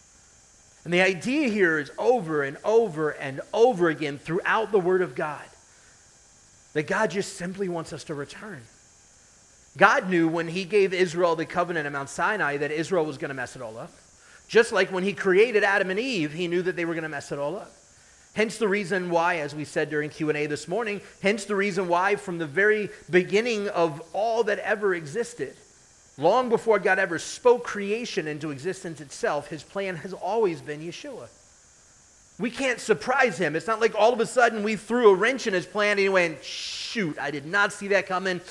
And 0.85 0.93
the 0.93 1.01
idea 1.01 1.49
here 1.49 1.79
is 1.79 1.91
over 1.97 2.43
and 2.43 2.57
over 2.63 3.11
and 3.11 3.41
over 3.53 3.89
again 3.89 4.17
throughout 4.17 4.71
the 4.71 4.79
Word 4.79 5.01
of 5.01 5.15
God 5.15 5.43
that 6.73 6.87
God 6.87 7.11
just 7.11 7.37
simply 7.37 7.69
wants 7.69 7.93
us 7.93 8.03
to 8.05 8.13
return. 8.13 8.61
God 9.77 10.09
knew 10.09 10.27
when 10.27 10.47
He 10.47 10.65
gave 10.65 10.93
Israel 10.93 11.35
the 11.35 11.45
covenant 11.45 11.85
at 11.85 11.91
Mount 11.91 12.09
Sinai 12.09 12.57
that 12.57 12.71
Israel 12.71 13.05
was 13.05 13.17
going 13.17 13.29
to 13.29 13.35
mess 13.35 13.55
it 13.55 13.61
all 13.61 13.77
up. 13.77 13.91
Just 14.47 14.71
like 14.71 14.91
when 14.91 15.03
He 15.03 15.13
created 15.13 15.63
Adam 15.63 15.89
and 15.89 15.99
Eve, 15.99 16.33
He 16.33 16.47
knew 16.47 16.61
that 16.61 16.75
they 16.75 16.85
were 16.85 16.93
going 16.93 17.03
to 17.03 17.09
mess 17.09 17.31
it 17.31 17.39
all 17.39 17.55
up. 17.55 17.71
Hence 18.33 18.57
the 18.57 18.67
reason 18.67 19.11
why, 19.11 19.37
as 19.37 19.53
we 19.53 19.63
said 19.63 19.89
during 19.91 20.09
Q&A 20.09 20.47
this 20.47 20.67
morning, 20.67 21.01
hence 21.21 21.45
the 21.45 21.55
reason 21.55 21.87
why 21.87 22.15
from 22.15 22.39
the 22.39 22.47
very 22.47 22.89
beginning 23.09 23.69
of 23.69 24.01
all 24.11 24.43
that 24.45 24.57
ever 24.59 24.95
existed, 24.95 25.55
long 26.17 26.49
before 26.49 26.79
God 26.79 26.97
ever 26.97 27.19
spoke 27.19 27.63
creation 27.63 28.27
into 28.27 28.49
existence 28.49 29.01
itself, 29.01 29.49
his 29.49 29.61
plan 29.61 29.97
has 29.97 30.13
always 30.13 30.61
been 30.61 30.81
Yeshua. 30.81 31.27
We 32.43 32.51
can't 32.51 32.81
surprise 32.81 33.37
him. 33.37 33.55
It's 33.55 33.67
not 33.67 33.79
like 33.79 33.95
all 33.95 34.11
of 34.11 34.19
a 34.19 34.25
sudden 34.25 34.63
we 34.63 34.75
threw 34.75 35.11
a 35.11 35.15
wrench 35.15 35.47
in 35.47 35.53
his 35.53 35.65
plan 35.65 35.91
and 35.91 35.99
he 36.01 36.09
went, 36.09 36.43
shoot, 36.43 37.17
I 37.17 37.31
did 37.31 37.45
not 37.45 37.71
see 37.71 37.87
that 37.87 38.05
coming. 38.05 38.41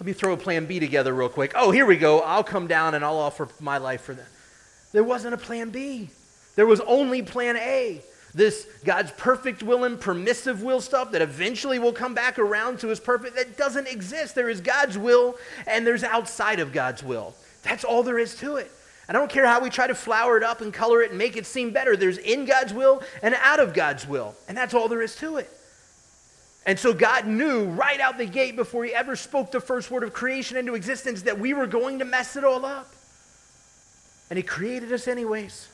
Let 0.00 0.06
me 0.06 0.14
throw 0.14 0.32
a 0.32 0.36
plan 0.38 0.64
B 0.64 0.80
together 0.80 1.12
real 1.12 1.28
quick. 1.28 1.52
Oh, 1.54 1.70
here 1.70 1.84
we 1.84 1.98
go. 1.98 2.20
I'll 2.20 2.42
come 2.42 2.66
down 2.66 2.94
and 2.94 3.04
I'll 3.04 3.18
offer 3.18 3.46
my 3.60 3.76
life 3.76 4.00
for 4.00 4.14
them. 4.14 4.24
There 4.92 5.04
wasn't 5.04 5.34
a 5.34 5.36
plan 5.36 5.68
B. 5.68 6.08
There 6.56 6.64
was 6.64 6.80
only 6.80 7.20
plan 7.20 7.58
A 7.58 8.02
this 8.32 8.66
God's 8.82 9.10
perfect 9.10 9.62
will 9.62 9.84
and 9.84 10.00
permissive 10.00 10.62
will 10.62 10.80
stuff 10.80 11.12
that 11.12 11.20
eventually 11.20 11.78
will 11.78 11.92
come 11.92 12.14
back 12.14 12.38
around 12.38 12.78
to 12.78 12.88
his 12.88 12.98
perfect, 12.98 13.36
that 13.36 13.58
doesn't 13.58 13.88
exist. 13.88 14.36
There 14.36 14.48
is 14.48 14.62
God's 14.62 14.96
will 14.96 15.36
and 15.66 15.86
there's 15.86 16.02
outside 16.02 16.60
of 16.60 16.72
God's 16.72 17.02
will. 17.02 17.34
That's 17.62 17.84
all 17.84 18.02
there 18.02 18.18
is 18.18 18.34
to 18.36 18.56
it. 18.56 18.70
I 19.08 19.12
don't 19.12 19.30
care 19.30 19.46
how 19.46 19.60
we 19.60 19.70
try 19.70 19.86
to 19.86 19.94
flower 19.94 20.36
it 20.36 20.42
up 20.42 20.60
and 20.60 20.72
color 20.72 21.02
it 21.02 21.10
and 21.10 21.18
make 21.18 21.36
it 21.36 21.46
seem 21.46 21.70
better. 21.70 21.96
There's 21.96 22.18
in 22.18 22.44
God's 22.44 22.74
will 22.74 23.02
and 23.22 23.34
out 23.42 23.58
of 23.58 23.72
God's 23.72 24.06
will. 24.06 24.34
And 24.48 24.56
that's 24.56 24.74
all 24.74 24.88
there 24.88 25.00
is 25.00 25.16
to 25.16 25.38
it. 25.38 25.50
And 26.66 26.78
so 26.78 26.92
God 26.92 27.26
knew 27.26 27.64
right 27.64 27.98
out 27.98 28.18
the 28.18 28.26
gate 28.26 28.54
before 28.54 28.84
he 28.84 28.94
ever 28.94 29.16
spoke 29.16 29.50
the 29.50 29.60
first 29.60 29.90
word 29.90 30.02
of 30.02 30.12
creation 30.12 30.58
into 30.58 30.74
existence 30.74 31.22
that 31.22 31.38
we 31.38 31.54
were 31.54 31.66
going 31.66 32.00
to 32.00 32.04
mess 32.04 32.36
it 32.36 32.44
all 32.44 32.66
up. 32.66 32.92
And 34.28 34.36
he 34.36 34.42
created 34.42 34.92
us 34.92 35.08
anyways. 35.08 35.68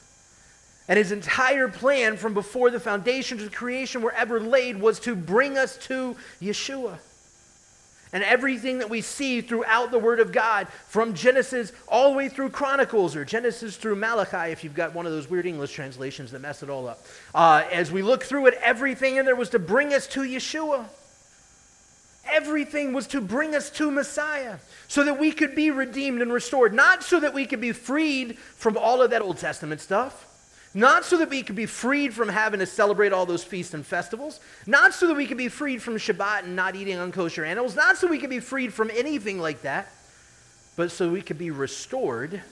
And 0.86 0.96
his 0.96 1.10
entire 1.10 1.68
plan 1.68 2.16
from 2.16 2.34
before 2.34 2.70
the 2.70 2.78
foundations 2.78 3.42
of 3.42 3.50
creation 3.50 4.02
were 4.02 4.12
ever 4.12 4.38
laid 4.38 4.80
was 4.80 5.00
to 5.00 5.16
bring 5.16 5.58
us 5.58 5.76
to 5.78 6.14
Yeshua. 6.40 6.98
And 8.14 8.22
everything 8.22 8.78
that 8.78 8.88
we 8.88 9.00
see 9.00 9.40
throughout 9.40 9.90
the 9.90 9.98
Word 9.98 10.20
of 10.20 10.30
God, 10.30 10.68
from 10.86 11.14
Genesis 11.14 11.72
all 11.88 12.12
the 12.12 12.16
way 12.16 12.28
through 12.28 12.50
Chronicles, 12.50 13.16
or 13.16 13.24
Genesis 13.24 13.76
through 13.76 13.96
Malachi, 13.96 14.52
if 14.52 14.62
you've 14.62 14.72
got 14.72 14.94
one 14.94 15.04
of 15.04 15.10
those 15.10 15.28
weird 15.28 15.46
English 15.46 15.72
translations 15.72 16.30
that 16.30 16.38
mess 16.38 16.62
it 16.62 16.70
all 16.70 16.86
up, 16.86 17.04
uh, 17.34 17.64
as 17.72 17.90
we 17.90 18.02
look 18.02 18.22
through 18.22 18.46
it, 18.46 18.54
everything 18.62 19.16
in 19.16 19.26
there 19.26 19.34
was 19.34 19.50
to 19.50 19.58
bring 19.58 19.92
us 19.92 20.06
to 20.06 20.20
Yeshua. 20.20 20.86
Everything 22.32 22.92
was 22.92 23.08
to 23.08 23.20
bring 23.20 23.52
us 23.54 23.68
to 23.70 23.90
Messiah 23.90 24.58
so 24.86 25.04
that 25.04 25.18
we 25.18 25.32
could 25.32 25.56
be 25.56 25.72
redeemed 25.72 26.22
and 26.22 26.32
restored, 26.32 26.72
not 26.72 27.02
so 27.02 27.18
that 27.18 27.34
we 27.34 27.46
could 27.46 27.60
be 27.60 27.72
freed 27.72 28.38
from 28.38 28.78
all 28.78 29.02
of 29.02 29.10
that 29.10 29.22
Old 29.22 29.38
Testament 29.38 29.80
stuff 29.80 30.24
not 30.74 31.04
so 31.04 31.16
that 31.18 31.30
we 31.30 31.44
could 31.44 31.54
be 31.54 31.66
freed 31.66 32.12
from 32.12 32.28
having 32.28 32.58
to 32.58 32.66
celebrate 32.66 33.12
all 33.12 33.26
those 33.26 33.44
feasts 33.44 33.74
and 33.74 33.86
festivals. 33.86 34.40
Not 34.66 34.92
so 34.92 35.06
that 35.06 35.14
we 35.14 35.26
could 35.26 35.38
be 35.38 35.48
freed 35.48 35.80
from 35.80 35.94
Shabbat 35.94 36.44
and 36.44 36.56
not 36.56 36.74
eating 36.74 36.96
unkosher 36.96 37.46
animals. 37.46 37.76
Not 37.76 37.96
so 37.96 38.08
we 38.08 38.18
could 38.18 38.30
be 38.30 38.40
freed 38.40 38.74
from 38.74 38.90
anything 38.90 39.38
like 39.38 39.62
that. 39.62 39.88
But 40.74 40.90
so 40.90 41.10
we 41.10 41.22
could 41.22 41.38
be 41.38 41.52
restored 41.52 42.42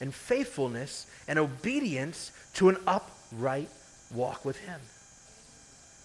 in 0.00 0.12
faithfulness 0.12 1.06
and 1.26 1.40
obedience 1.40 2.30
to 2.54 2.68
an 2.68 2.76
upright 2.86 3.68
walk 4.14 4.44
with 4.44 4.58
Him. 4.58 4.80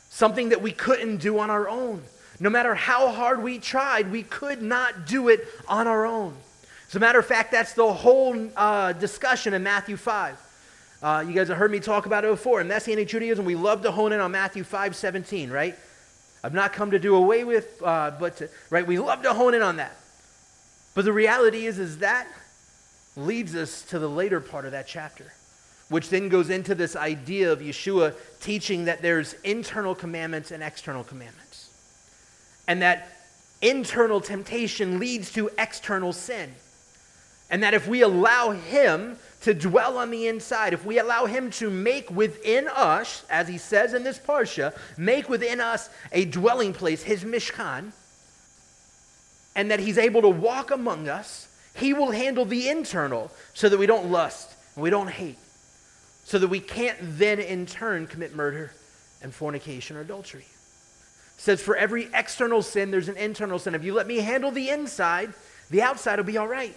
Something 0.10 0.50
that 0.50 0.64
we 0.64 0.72
couldn't 0.72 1.18
do 1.18 1.38
on 1.38 1.52
our 1.52 1.70
own. 1.70 2.02
No 2.40 2.50
matter 2.50 2.74
how 2.74 3.12
hard 3.12 3.44
we 3.44 3.60
tried, 3.60 4.12
we 4.12 4.24
could 4.24 4.64
not 4.64 5.06
do 5.06 5.30
it 5.30 5.48
on 5.68 5.86
our 5.86 6.08
own. 6.08 6.36
As 6.88 6.96
a 6.96 7.00
matter 7.00 7.20
of 7.20 7.26
fact, 7.28 7.52
that's 7.52 7.74
the 7.74 7.94
whole 7.94 8.50
uh, 8.56 8.94
discussion 8.94 9.54
in 9.54 9.62
Matthew 9.62 9.98
5. 9.98 10.40
Uh, 11.02 11.24
you 11.28 11.34
guys 11.34 11.48
have 11.48 11.58
heard 11.58 11.72
me 11.72 11.80
talk 11.80 12.08
about 12.08 12.26
it 12.26 12.32
before. 12.32 12.60
In 12.60 12.68
Messianic 12.68 13.08
Judaism, 13.08 13.46
we 13.46 13.56
love 13.56 13.84
to 13.84 13.92
hone 13.92 14.14
in 14.14 14.20
on 14.20 14.32
Matthew 14.32 14.64
5 14.64 14.96
17, 14.96 15.52
right? 15.52 15.76
I've 16.44 16.54
not 16.54 16.74
come 16.74 16.92
to 16.92 17.00
do 17.00 17.16
away 17.16 17.44
with, 17.44 17.82
uh, 17.84 18.12
but, 18.20 18.38
to, 18.38 18.50
right? 18.70 18.86
We 18.86 18.98
love 18.98 19.22
to 19.24 19.34
hone 19.34 19.54
in 19.54 19.62
on 19.62 19.78
that. 19.78 19.96
But 20.96 21.06
the 21.06 21.14
reality 21.14 21.68
is, 21.68 21.78
is 21.78 22.00
that 22.00 22.28
leads 23.16 23.56
us 23.56 23.84
to 23.84 24.00
the 24.00 24.08
later 24.08 24.40
part 24.40 24.66
of 24.66 24.72
that 24.72 24.88
chapter, 24.88 25.34
which 25.90 26.10
then 26.10 26.30
goes 26.30 26.50
into 26.50 26.74
this 26.74 26.96
idea 26.96 27.52
of 27.52 27.60
Yeshua 27.60 28.16
teaching 28.40 28.86
that 28.86 29.02
there's 29.02 29.34
internal 29.44 29.94
commandments 29.94 30.52
and 30.52 30.64
external 30.64 31.04
commandments. 31.04 31.70
And 32.68 32.82
that 32.82 33.10
internal 33.62 34.20
temptation 34.20 35.00
leads 35.00 35.32
to 35.34 35.50
external 35.60 36.14
sin. 36.14 36.56
And 37.50 37.62
that 37.62 37.74
if 37.74 37.88
we 37.88 38.02
allow 38.02 38.52
Him 38.52 39.18
to 39.42 39.54
dwell 39.54 39.98
on 39.98 40.10
the 40.10 40.28
inside, 40.28 40.74
if 40.74 40.86
we 40.86 41.00
allow 41.00 41.26
Him 41.26 41.52
to 41.52 41.70
make 41.70 42.10
within 42.10 42.68
us, 42.68 43.24
as 43.30 43.48
He 43.48 43.58
says 43.58 43.94
in 43.94 44.04
this 44.04 44.18
Parsha, 44.18 44.76
make 44.98 45.30
within 45.30 45.62
us 45.62 45.90
a 46.12 46.26
dwelling 46.26 46.74
place, 46.74 47.04
His 47.04 47.24
Mishkan, 47.24 47.92
and 49.56 49.72
that 49.72 49.80
He's 49.80 49.98
able 49.98 50.22
to 50.22 50.30
walk 50.30 50.72
among 50.72 51.08
us, 51.08 51.48
He 51.76 51.94
will 51.94 52.12
handle 52.12 52.46
the 52.46 52.68
internal 52.68 53.32
so 53.54 53.70
that 53.70 53.78
we 53.78 53.86
don't 53.86 54.12
lust 54.12 54.56
and 54.76 54.84
we 54.84 54.90
don't 54.90 55.10
hate, 55.10 55.38
so 56.24 56.40
that 56.40 56.48
we 56.48 56.60
can't 56.60 56.98
then 57.02 57.40
in 57.40 57.66
turn 57.66 58.08
commit 58.08 58.36
murder 58.36 58.72
and 59.22 59.34
fornication 59.34 59.98
or 59.98 60.02
adultery. 60.02 60.46
It 61.38 61.42
says, 61.42 61.62
For 61.62 61.76
every 61.76 62.10
external 62.14 62.64
sin, 62.64 62.90
there's 62.90 63.10
an 63.10 63.18
internal 63.18 63.60
sin. 63.60 63.76
If 63.76 63.84
you 63.84 63.94
let 63.94 64.08
me 64.08 64.18
handle 64.18 64.50
the 64.50 64.70
inside, 64.70 65.34
the 65.70 65.84
outside 65.84 66.18
will 66.18 66.26
be 66.26 66.38
all 66.38 66.48
right. 66.48 66.76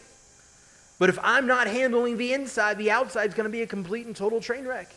But 1.00 1.08
if 1.08 1.18
I'm 1.22 1.46
not 1.46 1.66
handling 1.66 2.18
the 2.18 2.34
inside, 2.34 2.76
the 2.76 2.90
outside 2.90 3.30
is 3.30 3.34
going 3.34 3.48
to 3.48 3.50
be 3.50 3.62
a 3.62 3.66
complete 3.66 4.04
and 4.04 4.14
total 4.14 4.38
train 4.38 4.66
wreck. 4.66 4.94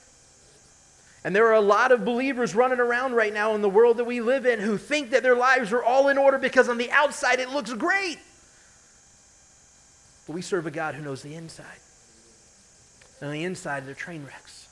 And 1.23 1.33
there 1.33 1.47
are 1.47 1.53
a 1.53 1.61
lot 1.61 1.93
of 1.93 2.03
believers 2.03 2.53
running 2.53 2.81
around 2.81 3.13
right 3.13 3.33
now 3.33 3.55
in 3.55 3.61
the 3.61 3.69
world 3.69 3.95
that 3.97 4.03
we 4.03 4.19
live 4.19 4.45
in 4.45 4.59
who 4.59 4.77
think 4.77 5.11
that 5.11 5.23
their 5.23 5.37
lives 5.37 5.71
are 5.71 5.81
all 5.81 6.09
in 6.09 6.17
order 6.17 6.37
because 6.37 6.67
on 6.67 6.77
the 6.77 6.91
outside 6.91 7.39
it 7.39 7.51
looks 7.51 7.71
great. 7.71 8.19
But 10.27 10.33
we 10.33 10.41
serve 10.41 10.67
a 10.67 10.71
God 10.71 10.95
who 10.95 11.01
knows 11.01 11.21
the 11.21 11.35
inside. 11.35 11.79
And 13.21 13.29
on 13.29 13.33
the 13.33 13.45
inside, 13.45 13.87
they're 13.87 13.93
train 13.93 14.25
wrecks. 14.25 14.67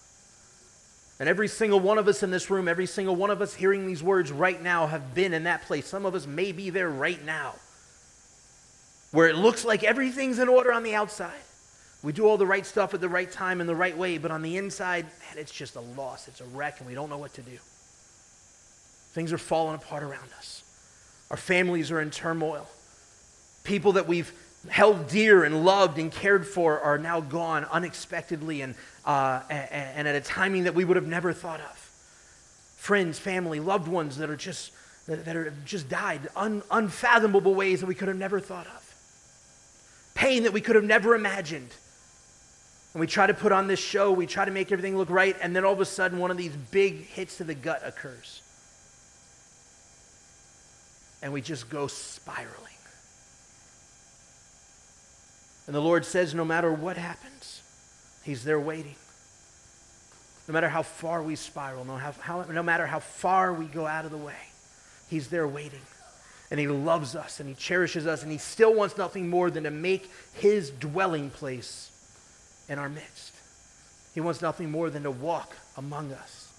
And 1.17 1.29
every 1.29 1.47
single 1.47 1.79
one 1.79 1.97
of 1.97 2.09
us 2.09 2.23
in 2.23 2.31
this 2.31 2.49
room, 2.49 2.67
every 2.67 2.87
single 2.87 3.15
one 3.15 3.29
of 3.29 3.41
us 3.41 3.53
hearing 3.53 3.87
these 3.87 4.03
words 4.03 4.33
right 4.33 4.61
now 4.61 4.87
have 4.87 5.15
been 5.15 5.33
in 5.33 5.45
that 5.45 5.61
place. 5.61 5.87
Some 5.87 6.05
of 6.05 6.13
us 6.13 6.27
may 6.27 6.51
be 6.51 6.69
there 6.69 6.89
right 6.89 7.23
now 7.23 7.55
where 9.11 9.27
it 9.27 9.35
looks 9.35 9.65
like 9.65 9.83
everything's 9.83 10.39
in 10.39 10.47
order 10.47 10.71
on 10.71 10.83
the 10.83 10.95
outside. 10.95 11.31
We 12.03 12.13
do 12.13 12.25
all 12.25 12.37
the 12.37 12.45
right 12.47 12.65
stuff 12.65 12.93
at 12.93 13.01
the 13.01 13.09
right 13.09 13.31
time 13.31 13.61
in 13.61 13.67
the 13.67 13.75
right 13.75 13.95
way, 13.95 14.17
but 14.17 14.31
on 14.31 14.41
the 14.41 14.57
inside, 14.57 15.05
man, 15.05 15.37
it's 15.37 15.51
just 15.51 15.75
a 15.75 15.81
loss. 15.81 16.27
It's 16.27 16.41
a 16.41 16.45
wreck, 16.45 16.79
and 16.79 16.87
we 16.87 16.95
don't 16.95 17.09
know 17.09 17.17
what 17.17 17.33
to 17.35 17.41
do. 17.41 17.57
Things 19.13 19.31
are 19.31 19.37
falling 19.37 19.75
apart 19.75 20.01
around 20.01 20.29
us. 20.37 20.63
Our 21.29 21.37
families 21.37 21.91
are 21.91 22.01
in 22.01 22.09
turmoil. 22.09 22.67
People 23.63 23.93
that 23.93 24.07
we've 24.07 24.33
held 24.69 25.07
dear 25.07 25.43
and 25.43 25.63
loved 25.63 25.99
and 25.99 26.11
cared 26.11 26.47
for 26.47 26.79
are 26.79 26.97
now 26.97 27.19
gone 27.19 27.65
unexpectedly 27.65 28.61
and, 28.61 28.75
uh, 29.05 29.41
and, 29.49 29.69
and 29.71 30.07
at 30.07 30.15
a 30.15 30.21
timing 30.21 30.63
that 30.63 30.73
we 30.73 30.85
would 30.85 30.95
have 30.95 31.07
never 31.07 31.33
thought 31.33 31.59
of. 31.59 31.89
Friends, 32.77 33.19
family, 33.19 33.59
loved 33.59 33.87
ones 33.87 34.17
that 34.17 34.29
are 34.29 34.35
just 34.35 34.71
that, 35.07 35.25
that 35.25 35.35
are 35.35 35.53
just 35.65 35.89
died, 35.89 36.29
un, 36.35 36.63
unfathomable 36.71 37.55
ways 37.55 37.79
that 37.81 37.87
we 37.87 37.95
could 37.95 38.07
have 38.07 38.17
never 38.17 38.39
thought 38.39 38.67
of, 38.67 38.80
pain 40.13 40.43
that 40.43 40.53
we 40.53 40.61
could 40.61 40.75
have 40.75 40.83
never 40.83 41.15
imagined. 41.15 41.69
And 42.93 42.99
we 42.99 43.07
try 43.07 43.27
to 43.27 43.33
put 43.33 43.51
on 43.51 43.67
this 43.67 43.79
show, 43.79 44.11
we 44.11 44.25
try 44.25 44.45
to 44.45 44.51
make 44.51 44.71
everything 44.71 44.97
look 44.97 45.09
right, 45.09 45.35
and 45.41 45.55
then 45.55 45.63
all 45.63 45.73
of 45.73 45.79
a 45.79 45.85
sudden 45.85 46.19
one 46.19 46.31
of 46.31 46.37
these 46.37 46.55
big 46.55 47.05
hits 47.05 47.37
to 47.37 47.43
the 47.43 47.55
gut 47.55 47.81
occurs. 47.85 48.41
And 51.21 51.31
we 51.31 51.41
just 51.41 51.69
go 51.69 51.87
spiraling. 51.87 52.57
And 55.67 55.75
the 55.75 55.81
Lord 55.81 56.05
says, 56.05 56.33
no 56.33 56.43
matter 56.43 56.73
what 56.73 56.97
happens, 56.97 57.61
He's 58.23 58.43
there 58.43 58.59
waiting. 58.59 58.95
No 60.47 60.53
matter 60.53 60.69
how 60.69 60.83
far 60.83 61.23
we 61.23 61.35
spiral, 61.35 61.85
no, 61.85 61.95
how, 61.95 62.11
how, 62.11 62.41
no 62.43 62.61
matter 62.61 62.85
how 62.85 62.99
far 62.99 63.53
we 63.53 63.65
go 63.65 63.87
out 63.87 64.05
of 64.05 64.11
the 64.11 64.17
way, 64.17 64.49
He's 65.09 65.29
there 65.29 65.47
waiting. 65.47 65.81
And 66.51 66.59
He 66.59 66.67
loves 66.67 67.15
us 67.15 67.39
and 67.39 67.49
He 67.49 67.55
cherishes 67.55 68.05
us, 68.05 68.21
and 68.21 68.31
He 68.31 68.37
still 68.37 68.73
wants 68.73 68.97
nothing 68.97 69.29
more 69.29 69.49
than 69.49 69.63
to 69.63 69.71
make 69.71 70.11
His 70.33 70.69
dwelling 70.69 71.29
place 71.31 71.89
in 72.69 72.77
our 72.77 72.89
midst. 72.89 73.33
He 74.13 74.21
wants 74.21 74.41
nothing 74.41 74.69
more 74.69 74.89
than 74.89 75.03
to 75.03 75.11
walk 75.11 75.55
among 75.77 76.11
us. 76.11 76.49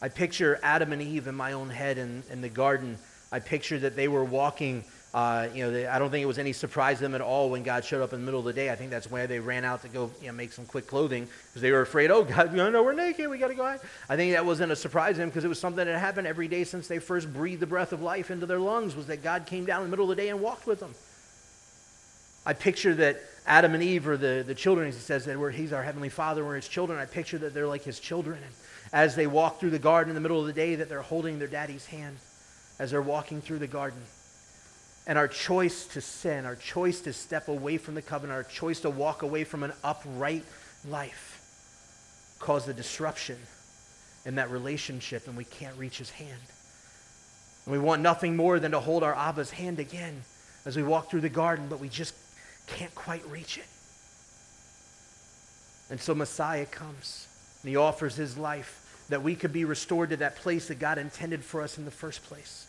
I 0.00 0.08
picture 0.08 0.60
Adam 0.62 0.92
and 0.92 1.02
Eve 1.02 1.26
in 1.26 1.34
my 1.34 1.52
own 1.52 1.70
head 1.70 1.98
in, 1.98 2.22
in 2.30 2.40
the 2.40 2.48
garden. 2.48 2.98
I 3.32 3.40
picture 3.40 3.78
that 3.80 3.96
they 3.96 4.08
were 4.08 4.24
walking 4.24 4.84
uh, 5.16 5.48
you 5.54 5.64
know, 5.64 5.70
they, 5.70 5.86
I 5.86 5.98
don't 5.98 6.10
think 6.10 6.22
it 6.22 6.26
was 6.26 6.38
any 6.38 6.52
surprise 6.52 6.98
to 6.98 7.04
them 7.04 7.14
at 7.14 7.22
all 7.22 7.48
when 7.48 7.62
God 7.62 7.86
showed 7.86 8.02
up 8.02 8.12
in 8.12 8.20
the 8.20 8.24
middle 8.26 8.40
of 8.40 8.44
the 8.44 8.52
day. 8.52 8.70
I 8.70 8.74
think 8.76 8.90
that's 8.90 9.10
why 9.10 9.24
they 9.24 9.40
ran 9.40 9.64
out 9.64 9.80
to 9.80 9.88
go 9.88 10.10
you 10.20 10.26
know, 10.26 10.34
make 10.34 10.52
some 10.52 10.66
quick 10.66 10.86
clothing 10.86 11.26
because 11.48 11.62
they 11.62 11.72
were 11.72 11.80
afraid, 11.80 12.10
oh, 12.10 12.22
God, 12.22 12.50
you 12.54 12.70
know, 12.70 12.82
we're 12.82 12.92
naked. 12.92 13.30
We 13.30 13.38
got 13.38 13.48
to 13.48 13.54
go 13.54 13.64
out. 13.64 13.80
I 14.10 14.16
think 14.16 14.34
that 14.34 14.44
wasn't 14.44 14.72
a 14.72 14.76
surprise 14.76 15.14
to 15.14 15.20
them 15.20 15.30
because 15.30 15.42
it 15.42 15.48
was 15.48 15.58
something 15.58 15.86
that 15.86 15.98
happened 15.98 16.26
every 16.26 16.48
day 16.48 16.64
since 16.64 16.86
they 16.86 16.98
first 16.98 17.32
breathed 17.32 17.62
the 17.62 17.66
breath 17.66 17.94
of 17.94 18.02
life 18.02 18.30
into 18.30 18.44
their 18.44 18.58
lungs 18.58 18.94
was 18.94 19.06
that 19.06 19.22
God 19.22 19.46
came 19.46 19.64
down 19.64 19.80
in 19.80 19.86
the 19.86 19.90
middle 19.90 20.04
of 20.04 20.14
the 20.14 20.22
day 20.22 20.28
and 20.28 20.42
walked 20.42 20.66
with 20.66 20.80
them. 20.80 20.92
I 22.44 22.52
picture 22.52 22.92
that 22.96 23.18
Adam 23.46 23.72
and 23.72 23.82
Eve 23.82 24.06
are 24.08 24.18
the, 24.18 24.44
the 24.46 24.54
children. 24.54 24.84
He 24.84 24.92
says 24.92 25.24
that 25.24 25.38
we're, 25.38 25.50
he's 25.50 25.72
our 25.72 25.82
heavenly 25.82 26.10
father, 26.10 26.44
we're 26.44 26.56
his 26.56 26.68
children. 26.68 26.98
I 26.98 27.06
picture 27.06 27.38
that 27.38 27.54
they're 27.54 27.66
like 27.66 27.84
his 27.84 28.00
children. 28.00 28.36
And 28.44 28.54
as 28.92 29.16
they 29.16 29.26
walk 29.26 29.60
through 29.60 29.70
the 29.70 29.78
garden 29.78 30.10
in 30.10 30.14
the 30.14 30.20
middle 30.20 30.40
of 30.40 30.46
the 30.46 30.52
day, 30.52 30.74
that 30.74 30.90
they're 30.90 31.00
holding 31.00 31.38
their 31.38 31.48
daddy's 31.48 31.86
hand 31.86 32.18
as 32.78 32.90
they're 32.90 33.00
walking 33.00 33.40
through 33.40 33.60
the 33.60 33.66
garden. 33.66 34.02
And 35.06 35.16
our 35.16 35.28
choice 35.28 35.86
to 35.88 36.00
sin, 36.00 36.44
our 36.44 36.56
choice 36.56 37.00
to 37.02 37.12
step 37.12 37.48
away 37.48 37.78
from 37.78 37.94
the 37.94 38.02
covenant, 38.02 38.36
our 38.36 38.42
choice 38.42 38.80
to 38.80 38.90
walk 38.90 39.22
away 39.22 39.44
from 39.44 39.62
an 39.62 39.72
upright 39.84 40.44
life 40.88 41.40
caused 42.40 42.68
a 42.68 42.72
disruption 42.72 43.38
in 44.24 44.34
that 44.34 44.50
relationship, 44.50 45.28
and 45.28 45.36
we 45.36 45.44
can't 45.44 45.76
reach 45.78 45.98
his 45.98 46.10
hand. 46.10 46.42
And 47.64 47.72
we 47.72 47.78
want 47.78 48.02
nothing 48.02 48.36
more 48.36 48.58
than 48.58 48.72
to 48.72 48.80
hold 48.80 49.04
our 49.04 49.14
Abba's 49.14 49.50
hand 49.50 49.78
again 49.78 50.22
as 50.64 50.76
we 50.76 50.82
walk 50.82 51.10
through 51.10 51.20
the 51.20 51.28
garden, 51.28 51.66
but 51.68 51.78
we 51.78 51.88
just 51.88 52.14
can't 52.66 52.94
quite 52.94 53.24
reach 53.28 53.58
it. 53.58 53.66
And 55.88 56.00
so 56.00 56.14
Messiah 56.14 56.66
comes, 56.66 57.28
and 57.62 57.70
he 57.70 57.76
offers 57.76 58.16
his 58.16 58.36
life 58.36 58.82
that 59.08 59.22
we 59.22 59.36
could 59.36 59.52
be 59.52 59.64
restored 59.64 60.10
to 60.10 60.16
that 60.16 60.34
place 60.34 60.66
that 60.66 60.80
God 60.80 60.98
intended 60.98 61.44
for 61.44 61.62
us 61.62 61.78
in 61.78 61.84
the 61.84 61.92
first 61.92 62.24
place 62.24 62.65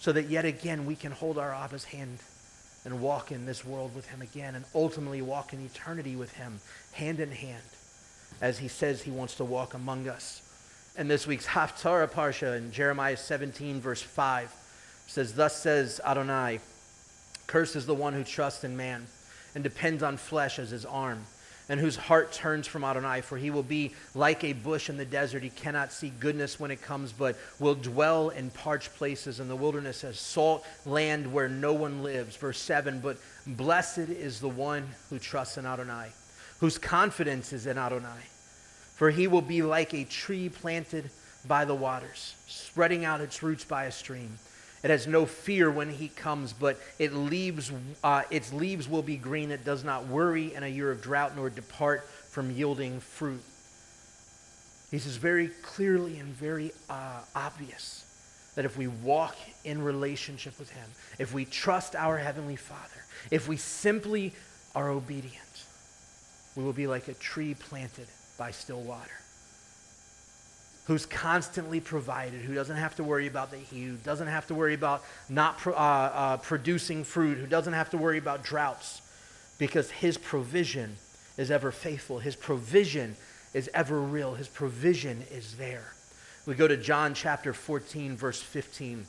so 0.00 0.12
that 0.12 0.28
yet 0.28 0.44
again 0.44 0.86
we 0.86 0.96
can 0.96 1.12
hold 1.12 1.38
our 1.38 1.52
Abba's 1.52 1.84
hand 1.84 2.18
and 2.84 3.00
walk 3.00 3.32
in 3.32 3.46
this 3.46 3.64
world 3.64 3.94
with 3.94 4.06
him 4.08 4.22
again 4.22 4.54
and 4.54 4.64
ultimately 4.74 5.22
walk 5.22 5.52
in 5.52 5.64
eternity 5.64 6.14
with 6.14 6.32
him 6.34 6.60
hand 6.92 7.20
in 7.20 7.32
hand 7.32 7.62
as 8.40 8.58
he 8.58 8.68
says 8.68 9.02
he 9.02 9.10
wants 9.10 9.34
to 9.36 9.44
walk 9.44 9.74
among 9.74 10.08
us. 10.08 10.42
And 10.96 11.10
this 11.10 11.26
week's 11.26 11.46
Haftarah 11.46 12.10
Parsha 12.10 12.56
in 12.56 12.72
Jeremiah 12.72 13.16
17 13.16 13.80
verse 13.80 14.02
5 14.02 14.54
says, 15.06 15.34
Thus 15.34 15.56
says 15.56 16.00
Adonai, 16.04 16.60
Cursed 17.46 17.76
is 17.76 17.86
the 17.86 17.94
one 17.94 18.12
who 18.12 18.24
trusts 18.24 18.64
in 18.64 18.76
man 18.76 19.06
and 19.54 19.62
depends 19.62 20.02
on 20.02 20.16
flesh 20.16 20.58
as 20.58 20.70
his 20.70 20.84
arm 20.84 21.24
and 21.68 21.80
whose 21.80 21.96
heart 21.96 22.32
turns 22.32 22.66
from 22.66 22.84
Adonai, 22.84 23.20
for 23.22 23.36
he 23.36 23.50
will 23.50 23.62
be 23.62 23.92
like 24.14 24.44
a 24.44 24.52
bush 24.52 24.88
in 24.88 24.96
the 24.96 25.04
desert. 25.04 25.42
He 25.42 25.50
cannot 25.50 25.92
see 25.92 26.10
goodness 26.20 26.60
when 26.60 26.70
it 26.70 26.80
comes, 26.80 27.12
but 27.12 27.36
will 27.58 27.74
dwell 27.74 28.30
in 28.30 28.50
parched 28.50 28.94
places 28.94 29.40
in 29.40 29.48
the 29.48 29.56
wilderness 29.56 30.04
as 30.04 30.18
salt 30.18 30.64
land 30.84 31.32
where 31.32 31.48
no 31.48 31.72
one 31.72 32.02
lives. 32.02 32.36
Verse 32.36 32.60
7 32.60 33.00
But 33.00 33.18
blessed 33.46 33.98
is 33.98 34.40
the 34.40 34.48
one 34.48 34.86
who 35.10 35.18
trusts 35.18 35.58
in 35.58 35.66
Adonai, 35.66 36.10
whose 36.60 36.78
confidence 36.78 37.52
is 37.52 37.66
in 37.66 37.78
Adonai. 37.78 38.22
For 38.94 39.10
he 39.10 39.26
will 39.26 39.42
be 39.42 39.62
like 39.62 39.92
a 39.92 40.04
tree 40.04 40.48
planted 40.48 41.10
by 41.46 41.64
the 41.64 41.74
waters, 41.74 42.34
spreading 42.46 43.04
out 43.04 43.20
its 43.20 43.42
roots 43.42 43.64
by 43.64 43.84
a 43.84 43.92
stream. 43.92 44.38
It 44.82 44.90
has 44.90 45.06
no 45.06 45.26
fear 45.26 45.70
when 45.70 45.90
he 45.90 46.08
comes, 46.08 46.52
but 46.52 46.78
it 46.98 47.12
leaves, 47.12 47.72
uh, 48.04 48.22
its 48.30 48.52
leaves 48.52 48.88
will 48.88 49.02
be 49.02 49.16
green. 49.16 49.50
It 49.50 49.64
does 49.64 49.84
not 49.84 50.06
worry 50.06 50.54
in 50.54 50.62
a 50.62 50.68
year 50.68 50.90
of 50.90 51.02
drought, 51.02 51.34
nor 51.34 51.50
depart 51.50 52.06
from 52.28 52.50
yielding 52.50 53.00
fruit. 53.00 53.42
He 54.90 54.98
says 54.98 55.16
very 55.16 55.48
clearly 55.62 56.18
and 56.18 56.28
very 56.28 56.72
uh, 56.88 57.20
obvious 57.34 58.04
that 58.54 58.64
if 58.64 58.76
we 58.76 58.86
walk 58.86 59.36
in 59.64 59.82
relationship 59.82 60.58
with 60.58 60.70
him, 60.70 60.88
if 61.18 61.34
we 61.34 61.44
trust 61.44 61.96
our 61.96 62.16
Heavenly 62.16 62.56
Father, 62.56 63.04
if 63.30 63.48
we 63.48 63.56
simply 63.56 64.32
are 64.74 64.90
obedient, 64.90 65.64
we 66.54 66.62
will 66.62 66.72
be 66.72 66.86
like 66.86 67.08
a 67.08 67.14
tree 67.14 67.54
planted 67.54 68.06
by 68.38 68.50
still 68.50 68.80
water 68.80 69.10
who's 70.86 71.04
constantly 71.04 71.80
provided, 71.80 72.40
who 72.40 72.54
doesn't 72.54 72.76
have 72.76 72.94
to 72.94 73.04
worry 73.04 73.26
about 73.26 73.50
the 73.50 73.56
heat, 73.56 73.84
who 73.84 73.96
doesn't 73.96 74.28
have 74.28 74.46
to 74.46 74.54
worry 74.54 74.74
about 74.74 75.04
not 75.28 75.58
pro- 75.58 75.74
uh, 75.74 75.76
uh, 75.76 76.36
producing 76.38 77.02
fruit, 77.02 77.38
who 77.38 77.46
doesn't 77.46 77.72
have 77.72 77.90
to 77.90 77.98
worry 77.98 78.18
about 78.18 78.44
droughts, 78.44 79.02
because 79.58 79.90
his 79.90 80.16
provision 80.16 80.96
is 81.36 81.50
ever 81.50 81.72
faithful. 81.72 82.20
His 82.20 82.36
provision 82.36 83.16
is 83.52 83.68
ever 83.74 84.00
real. 84.00 84.34
His 84.34 84.48
provision 84.48 85.24
is 85.32 85.56
there. 85.56 85.92
We 86.46 86.54
go 86.54 86.68
to 86.68 86.76
John 86.76 87.14
chapter 87.14 87.52
14, 87.52 88.16
verse 88.16 88.40
15. 88.40 89.06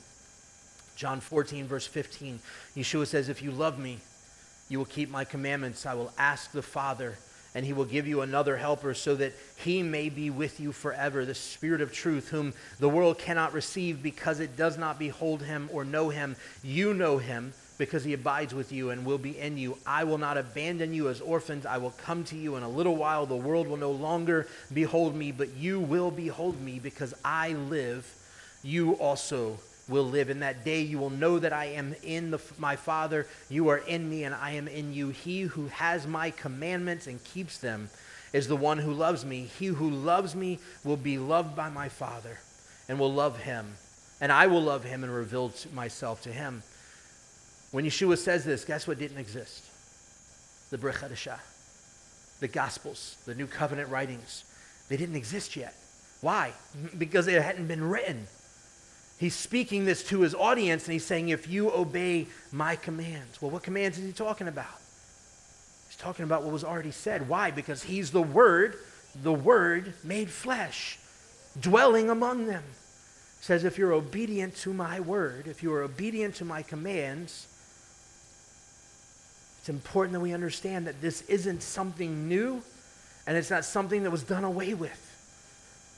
John 0.96 1.20
14, 1.20 1.68
verse 1.68 1.86
15. 1.86 2.40
Yeshua 2.76 3.06
says, 3.06 3.28
If 3.28 3.40
you 3.40 3.52
love 3.52 3.78
me, 3.78 3.98
you 4.68 4.78
will 4.78 4.86
keep 4.86 5.10
my 5.10 5.24
commandments. 5.24 5.86
I 5.86 5.94
will 5.94 6.12
ask 6.18 6.50
the 6.50 6.62
Father 6.62 7.16
and 7.58 7.66
he 7.66 7.72
will 7.72 7.84
give 7.84 8.06
you 8.06 8.20
another 8.20 8.56
helper 8.56 8.94
so 8.94 9.16
that 9.16 9.32
he 9.56 9.82
may 9.82 10.08
be 10.08 10.30
with 10.30 10.60
you 10.60 10.70
forever, 10.70 11.24
the 11.24 11.34
Spirit 11.34 11.80
of 11.80 11.92
truth, 11.92 12.28
whom 12.28 12.54
the 12.78 12.88
world 12.88 13.18
cannot 13.18 13.52
receive 13.52 14.00
because 14.00 14.38
it 14.38 14.56
does 14.56 14.78
not 14.78 14.96
behold 14.96 15.42
him 15.42 15.68
or 15.72 15.84
know 15.84 16.08
him. 16.08 16.36
You 16.62 16.94
know 16.94 17.18
him 17.18 17.52
because 17.76 18.04
he 18.04 18.12
abides 18.12 18.54
with 18.54 18.70
you 18.70 18.90
and 18.90 19.04
will 19.04 19.18
be 19.18 19.36
in 19.36 19.58
you. 19.58 19.76
I 19.84 20.04
will 20.04 20.18
not 20.18 20.38
abandon 20.38 20.94
you 20.94 21.08
as 21.08 21.20
orphans. 21.20 21.66
I 21.66 21.78
will 21.78 21.90
come 21.90 22.22
to 22.26 22.36
you 22.36 22.54
in 22.54 22.62
a 22.62 22.68
little 22.68 22.94
while. 22.94 23.26
The 23.26 23.34
world 23.34 23.66
will 23.66 23.76
no 23.76 23.90
longer 23.90 24.46
behold 24.72 25.16
me, 25.16 25.32
but 25.32 25.56
you 25.56 25.80
will 25.80 26.12
behold 26.12 26.62
me 26.62 26.78
because 26.78 27.12
I 27.24 27.54
live. 27.54 28.06
You 28.62 28.92
also 28.92 29.58
will 29.88 30.04
live. 30.04 30.30
In 30.30 30.40
that 30.40 30.64
day 30.64 30.80
you 30.80 30.98
will 30.98 31.10
know 31.10 31.38
that 31.38 31.52
I 31.52 31.66
am 31.66 31.94
in 32.02 32.30
the, 32.30 32.40
my 32.58 32.76
Father, 32.76 33.26
you 33.48 33.68
are 33.68 33.78
in 33.78 34.08
me, 34.08 34.24
and 34.24 34.34
I 34.34 34.52
am 34.52 34.68
in 34.68 34.92
you. 34.92 35.08
He 35.08 35.42
who 35.42 35.66
has 35.68 36.06
my 36.06 36.30
commandments 36.30 37.06
and 37.06 37.22
keeps 37.24 37.58
them 37.58 37.88
is 38.32 38.48
the 38.48 38.56
one 38.56 38.78
who 38.78 38.92
loves 38.92 39.24
me. 39.24 39.48
He 39.58 39.66
who 39.66 39.90
loves 39.90 40.34
me 40.34 40.58
will 40.84 40.96
be 40.96 41.18
loved 41.18 41.56
by 41.56 41.70
my 41.70 41.88
Father 41.88 42.38
and 42.88 42.98
will 42.98 43.12
love 43.12 43.38
him. 43.38 43.74
And 44.20 44.32
I 44.32 44.46
will 44.46 44.62
love 44.62 44.84
him 44.84 45.04
and 45.04 45.14
reveal 45.14 45.52
myself 45.72 46.22
to 46.22 46.32
him. 46.32 46.62
When 47.70 47.84
Yeshua 47.84 48.18
says 48.18 48.44
this, 48.44 48.64
guess 48.64 48.86
what 48.86 48.98
didn't 48.98 49.18
exist? 49.18 49.64
The 50.70 50.78
Brit 50.78 50.96
the 52.40 52.48
Gospels, 52.48 53.16
the 53.26 53.34
New 53.34 53.46
Covenant 53.46 53.88
writings. 53.88 54.44
They 54.88 54.96
didn't 54.96 55.16
exist 55.16 55.56
yet. 55.56 55.74
Why? 56.20 56.52
Because 56.96 57.26
they 57.26 57.34
hadn't 57.34 57.66
been 57.66 57.82
written. 57.82 58.26
He's 59.18 59.34
speaking 59.34 59.84
this 59.84 60.04
to 60.04 60.20
his 60.20 60.34
audience 60.34 60.84
and 60.84 60.92
he's 60.92 61.04
saying, 61.04 61.28
If 61.28 61.48
you 61.48 61.72
obey 61.72 62.28
my 62.52 62.76
commands. 62.76 63.42
Well, 63.42 63.50
what 63.50 63.64
commands 63.64 63.98
is 63.98 64.04
he 64.04 64.12
talking 64.12 64.46
about? 64.46 64.66
He's 65.88 65.96
talking 65.96 66.24
about 66.24 66.44
what 66.44 66.52
was 66.52 66.64
already 66.64 66.92
said. 66.92 67.28
Why? 67.28 67.50
Because 67.50 67.82
he's 67.82 68.12
the 68.12 68.22
Word, 68.22 68.76
the 69.20 69.32
Word 69.32 69.94
made 70.04 70.30
flesh, 70.30 70.98
dwelling 71.60 72.10
among 72.10 72.46
them. 72.46 72.62
He 73.40 73.44
says, 73.44 73.64
If 73.64 73.76
you're 73.76 73.92
obedient 73.92 74.54
to 74.58 74.72
my 74.72 75.00
word, 75.00 75.48
if 75.48 75.62
you 75.64 75.72
are 75.72 75.82
obedient 75.82 76.36
to 76.36 76.44
my 76.44 76.62
commands, 76.62 77.48
it's 79.58 79.68
important 79.68 80.12
that 80.12 80.20
we 80.20 80.32
understand 80.32 80.86
that 80.86 81.00
this 81.00 81.22
isn't 81.22 81.62
something 81.62 82.28
new 82.28 82.62
and 83.26 83.36
it's 83.36 83.50
not 83.50 83.64
something 83.64 84.04
that 84.04 84.10
was 84.10 84.22
done 84.22 84.44
away 84.44 84.74
with. 84.74 85.07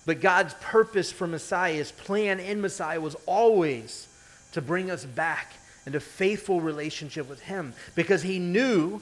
But 0.06 0.20
God's 0.20 0.54
purpose 0.54 1.12
for 1.12 1.26
Messiah, 1.26 1.74
his 1.74 1.92
plan 1.92 2.40
in 2.40 2.60
Messiah 2.60 3.00
was 3.00 3.16
always 3.26 4.08
to 4.52 4.62
bring 4.62 4.90
us 4.90 5.04
back 5.04 5.52
into 5.86 6.00
faithful 6.00 6.60
relationship 6.60 7.28
with 7.28 7.40
him 7.40 7.74
because 7.94 8.22
he 8.22 8.38
knew 8.38 9.00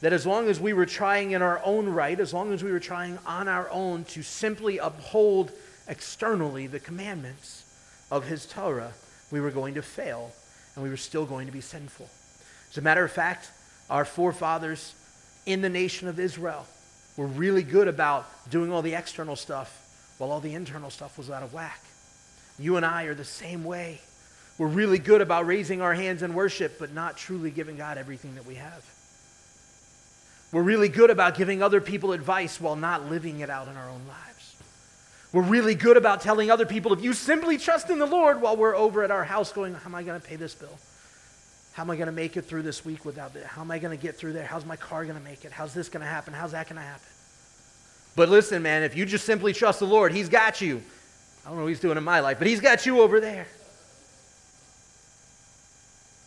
that 0.00 0.12
as 0.12 0.26
long 0.26 0.48
as 0.48 0.60
we 0.60 0.72
were 0.72 0.86
trying 0.86 1.30
in 1.30 1.42
our 1.42 1.60
own 1.64 1.88
right, 1.88 2.20
as 2.20 2.34
long 2.34 2.52
as 2.52 2.62
we 2.62 2.70
were 2.70 2.80
trying 2.80 3.18
on 3.26 3.48
our 3.48 3.68
own 3.70 4.04
to 4.04 4.22
simply 4.22 4.78
uphold 4.78 5.52
externally 5.88 6.66
the 6.66 6.80
commandments 6.80 7.64
of 8.10 8.24
his 8.24 8.46
Torah, 8.46 8.92
we 9.30 9.40
were 9.40 9.50
going 9.50 9.74
to 9.74 9.82
fail 9.82 10.32
and 10.74 10.84
we 10.84 10.90
were 10.90 10.96
still 10.96 11.24
going 11.24 11.46
to 11.46 11.52
be 11.52 11.60
sinful. 11.60 12.08
As 12.70 12.78
a 12.78 12.82
matter 12.82 13.04
of 13.04 13.12
fact, 13.12 13.50
our 13.88 14.04
forefathers 14.04 14.94
in 15.46 15.62
the 15.62 15.68
nation 15.68 16.08
of 16.08 16.20
Israel 16.20 16.66
were 17.16 17.26
really 17.26 17.62
good 17.62 17.88
about 17.88 18.26
doing 18.50 18.70
all 18.70 18.82
the 18.82 18.94
external 18.94 19.36
stuff 19.36 19.85
while 20.18 20.30
all 20.30 20.40
the 20.40 20.54
internal 20.54 20.90
stuff 20.90 21.18
was 21.18 21.30
out 21.30 21.42
of 21.42 21.52
whack. 21.52 21.82
You 22.58 22.76
and 22.76 22.86
I 22.86 23.04
are 23.04 23.14
the 23.14 23.24
same 23.24 23.64
way. 23.64 24.00
We're 24.58 24.66
really 24.66 24.98
good 24.98 25.20
about 25.20 25.46
raising 25.46 25.82
our 25.82 25.94
hands 25.94 26.22
in 26.22 26.32
worship, 26.32 26.78
but 26.78 26.92
not 26.92 27.16
truly 27.16 27.50
giving 27.50 27.76
God 27.76 27.98
everything 27.98 28.34
that 28.36 28.46
we 28.46 28.54
have. 28.54 28.84
We're 30.52 30.62
really 30.62 30.88
good 30.88 31.10
about 31.10 31.36
giving 31.36 31.62
other 31.62 31.80
people 31.80 32.12
advice 32.12 32.60
while 32.60 32.76
not 32.76 33.10
living 33.10 33.40
it 33.40 33.50
out 33.50 33.68
in 33.68 33.76
our 33.76 33.90
own 33.90 34.02
lives. 34.08 34.56
We're 35.32 35.42
really 35.42 35.74
good 35.74 35.98
about 35.98 36.22
telling 36.22 36.50
other 36.50 36.64
people 36.64 36.92
if 36.94 37.02
you 37.02 37.12
simply 37.12 37.58
trust 37.58 37.90
in 37.90 37.98
the 37.98 38.06
Lord 38.06 38.40
while 38.40 38.56
we're 38.56 38.76
over 38.76 39.02
at 39.02 39.10
our 39.10 39.24
house 39.24 39.52
going, 39.52 39.74
How 39.74 39.86
am 39.86 39.94
I 39.94 40.02
going 40.02 40.18
to 40.18 40.26
pay 40.26 40.36
this 40.36 40.54
bill? 40.54 40.78
How 41.72 41.82
am 41.82 41.90
I 41.90 41.96
going 41.96 42.06
to 42.06 42.12
make 42.12 42.38
it 42.38 42.46
through 42.46 42.62
this 42.62 42.86
week 42.86 43.04
without 43.04 43.36
it? 43.36 43.44
How 43.44 43.60
am 43.60 43.70
I 43.70 43.78
going 43.78 43.94
to 43.94 44.02
get 44.02 44.16
through 44.16 44.32
there? 44.32 44.46
How's 44.46 44.64
my 44.64 44.76
car 44.76 45.04
going 45.04 45.18
to 45.18 45.22
make 45.22 45.44
it? 45.44 45.52
How's 45.52 45.74
this 45.74 45.90
going 45.90 46.00
to 46.00 46.06
happen? 46.06 46.32
How's 46.32 46.52
that 46.52 46.70
going 46.70 46.76
to 46.76 46.82
happen? 46.82 47.06
But 48.16 48.30
listen, 48.30 48.62
man, 48.62 48.82
if 48.82 48.96
you 48.96 49.04
just 49.04 49.26
simply 49.26 49.52
trust 49.52 49.78
the 49.78 49.86
Lord, 49.86 50.12
He's 50.12 50.28
got 50.28 50.60
you. 50.60 50.82
I 51.44 51.48
don't 51.48 51.58
know 51.58 51.64
what 51.64 51.68
He's 51.68 51.80
doing 51.80 51.98
in 51.98 52.04
my 52.04 52.20
life, 52.20 52.38
but 52.38 52.48
He's 52.48 52.60
got 52.60 52.86
you 52.86 53.00
over 53.02 53.20
there. 53.20 53.46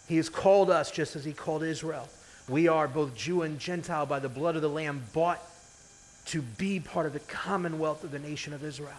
He 0.08 0.15
has 0.17 0.30
called 0.30 0.69
us 0.69 0.91
just 0.91 1.15
as 1.15 1.25
He 1.25 1.34
called 1.34 1.63
Israel. 1.63 2.08
We 2.47 2.67
are 2.67 2.88
both 2.88 3.15
Jew 3.15 3.41
and 3.41 3.60
Gentile 3.60 4.06
by 4.06 4.19
the 4.19 4.30
blood 4.30 4.56
of 4.56 4.62
the 4.62 4.69
Lamb, 4.69 5.04
bought 5.13 5.43
to 6.28 6.41
be 6.41 6.80
part 6.80 7.06
of 7.06 7.13
the 7.13 7.19
commonwealth 7.19 8.04
of 8.04 8.12
the 8.12 8.19
nation 8.19 8.54
of 8.54 8.63
Israel. 8.63 8.93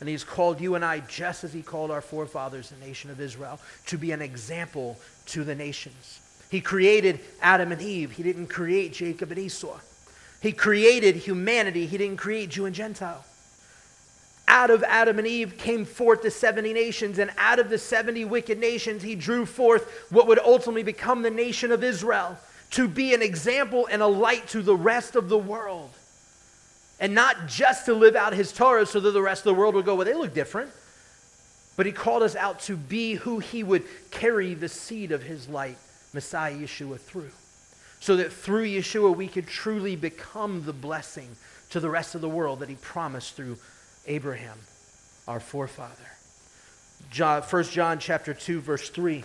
And 0.00 0.08
he's 0.08 0.24
called 0.24 0.60
you 0.60 0.74
and 0.74 0.84
I, 0.84 1.00
just 1.00 1.42
as 1.42 1.52
he 1.52 1.62
called 1.62 1.90
our 1.90 2.02
forefathers, 2.02 2.68
the 2.68 2.84
nation 2.84 3.10
of 3.10 3.18
Israel, 3.20 3.58
to 3.86 3.96
be 3.96 4.12
an 4.12 4.20
example 4.20 4.98
to 5.26 5.42
the 5.42 5.54
nations. 5.54 6.20
He 6.50 6.60
created 6.60 7.20
Adam 7.40 7.72
and 7.72 7.80
Eve. 7.80 8.12
He 8.12 8.22
didn't 8.22 8.48
create 8.48 8.92
Jacob 8.92 9.30
and 9.30 9.38
Esau. 9.38 9.78
He 10.40 10.52
created 10.52 11.16
humanity. 11.16 11.86
He 11.86 11.98
didn't 11.98 12.18
create 12.18 12.50
Jew 12.50 12.66
and 12.66 12.74
Gentile. 12.74 13.24
Out 14.48 14.70
of 14.70 14.84
Adam 14.84 15.18
and 15.18 15.26
Eve 15.26 15.58
came 15.58 15.84
forth 15.84 16.22
the 16.22 16.30
70 16.30 16.72
nations, 16.72 17.18
and 17.18 17.32
out 17.36 17.58
of 17.58 17.68
the 17.68 17.78
70 17.78 18.24
wicked 18.26 18.58
nations, 18.58 19.02
he 19.02 19.16
drew 19.16 19.44
forth 19.44 20.06
what 20.10 20.28
would 20.28 20.38
ultimately 20.38 20.84
become 20.84 21.22
the 21.22 21.30
nation 21.30 21.72
of 21.72 21.82
Israel 21.82 22.38
to 22.70 22.86
be 22.86 23.12
an 23.12 23.22
example 23.22 23.88
and 23.90 24.02
a 24.02 24.06
light 24.06 24.46
to 24.48 24.62
the 24.62 24.76
rest 24.76 25.16
of 25.16 25.28
the 25.28 25.38
world. 25.38 25.90
And 26.98 27.14
not 27.14 27.48
just 27.48 27.86
to 27.86 27.94
live 27.94 28.16
out 28.16 28.32
his 28.32 28.52
Torah 28.52 28.86
so 28.86 29.00
that 29.00 29.10
the 29.10 29.22
rest 29.22 29.40
of 29.40 29.54
the 29.54 29.60
world 29.60 29.74
would 29.74 29.84
go, 29.84 29.94
well, 29.94 30.06
they 30.06 30.14
look 30.14 30.32
different. 30.32 30.70
But 31.76 31.86
he 31.86 31.92
called 31.92 32.22
us 32.22 32.34
out 32.34 32.60
to 32.60 32.76
be 32.76 33.14
who 33.14 33.38
he 33.38 33.62
would 33.62 33.84
carry 34.10 34.54
the 34.54 34.68
seed 34.68 35.12
of 35.12 35.22
his 35.22 35.48
light, 35.48 35.76
Messiah 36.14 36.56
Yeshua, 36.56 36.98
through. 36.98 37.30
So 38.06 38.14
that 38.18 38.32
through 38.32 38.68
Yeshua 38.68 39.16
we 39.16 39.26
could 39.26 39.48
truly 39.48 39.96
become 39.96 40.64
the 40.64 40.72
blessing 40.72 41.28
to 41.70 41.80
the 41.80 41.90
rest 41.90 42.14
of 42.14 42.20
the 42.20 42.28
world 42.28 42.60
that 42.60 42.68
he 42.68 42.76
promised 42.76 43.34
through 43.34 43.58
Abraham, 44.06 44.60
our 45.26 45.40
forefather. 45.40 46.12
John, 47.10 47.42
1 47.42 47.64
John 47.64 47.98
chapter 47.98 48.32
2, 48.32 48.60
verse 48.60 48.90
3. 48.90 49.24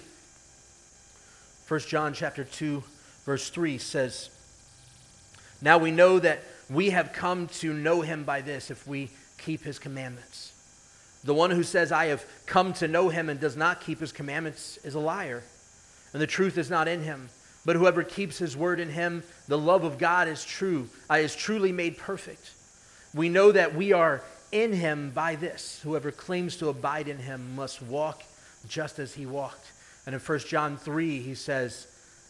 1 1.67 1.79
John 1.81 2.13
chapter 2.15 2.43
2, 2.43 2.83
verse 3.23 3.51
3 3.51 3.77
says, 3.77 4.31
Now 5.61 5.77
we 5.77 5.91
know 5.91 6.17
that 6.17 6.39
we 6.67 6.89
have 6.89 7.13
come 7.13 7.45
to 7.59 7.73
know 7.73 8.01
him 8.01 8.23
by 8.23 8.41
this 8.41 8.71
if 8.71 8.87
we 8.87 9.11
keep 9.37 9.61
his 9.61 9.77
commandments. 9.77 10.53
The 11.23 11.35
one 11.35 11.51
who 11.51 11.61
says, 11.61 11.91
I 11.91 12.07
have 12.07 12.25
come 12.47 12.73
to 12.73 12.87
know 12.87 13.09
him 13.09 13.29
and 13.29 13.39
does 13.39 13.55
not 13.55 13.81
keep 13.81 13.99
his 13.99 14.11
commandments 14.11 14.79
is 14.83 14.95
a 14.95 14.99
liar, 14.99 15.43
and 16.13 16.19
the 16.19 16.25
truth 16.25 16.57
is 16.57 16.71
not 16.71 16.87
in 16.87 17.03
him. 17.03 17.29
But 17.65 17.75
whoever 17.75 18.03
keeps 18.03 18.37
his 18.37 18.57
word 18.57 18.79
in 18.79 18.89
him, 18.89 19.23
the 19.47 19.57
love 19.57 19.83
of 19.83 19.97
God 19.97 20.27
is 20.27 20.43
true, 20.43 20.89
uh, 21.09 21.15
is 21.15 21.35
truly 21.35 21.71
made 21.71 21.97
perfect. 21.97 22.51
We 23.13 23.29
know 23.29 23.51
that 23.51 23.75
we 23.75 23.93
are 23.93 24.23
in 24.51 24.73
him 24.73 25.11
by 25.11 25.35
this. 25.35 25.79
Whoever 25.83 26.11
claims 26.11 26.57
to 26.57 26.69
abide 26.69 27.07
in 27.07 27.19
him 27.19 27.55
must 27.55 27.81
walk 27.81 28.23
just 28.67 28.99
as 28.99 29.13
he 29.13 29.25
walked. 29.25 29.71
And 30.05 30.15
in 30.15 30.21
1 30.21 30.39
John 30.39 30.77
3, 30.77 31.21
he 31.21 31.35
says 31.35 31.87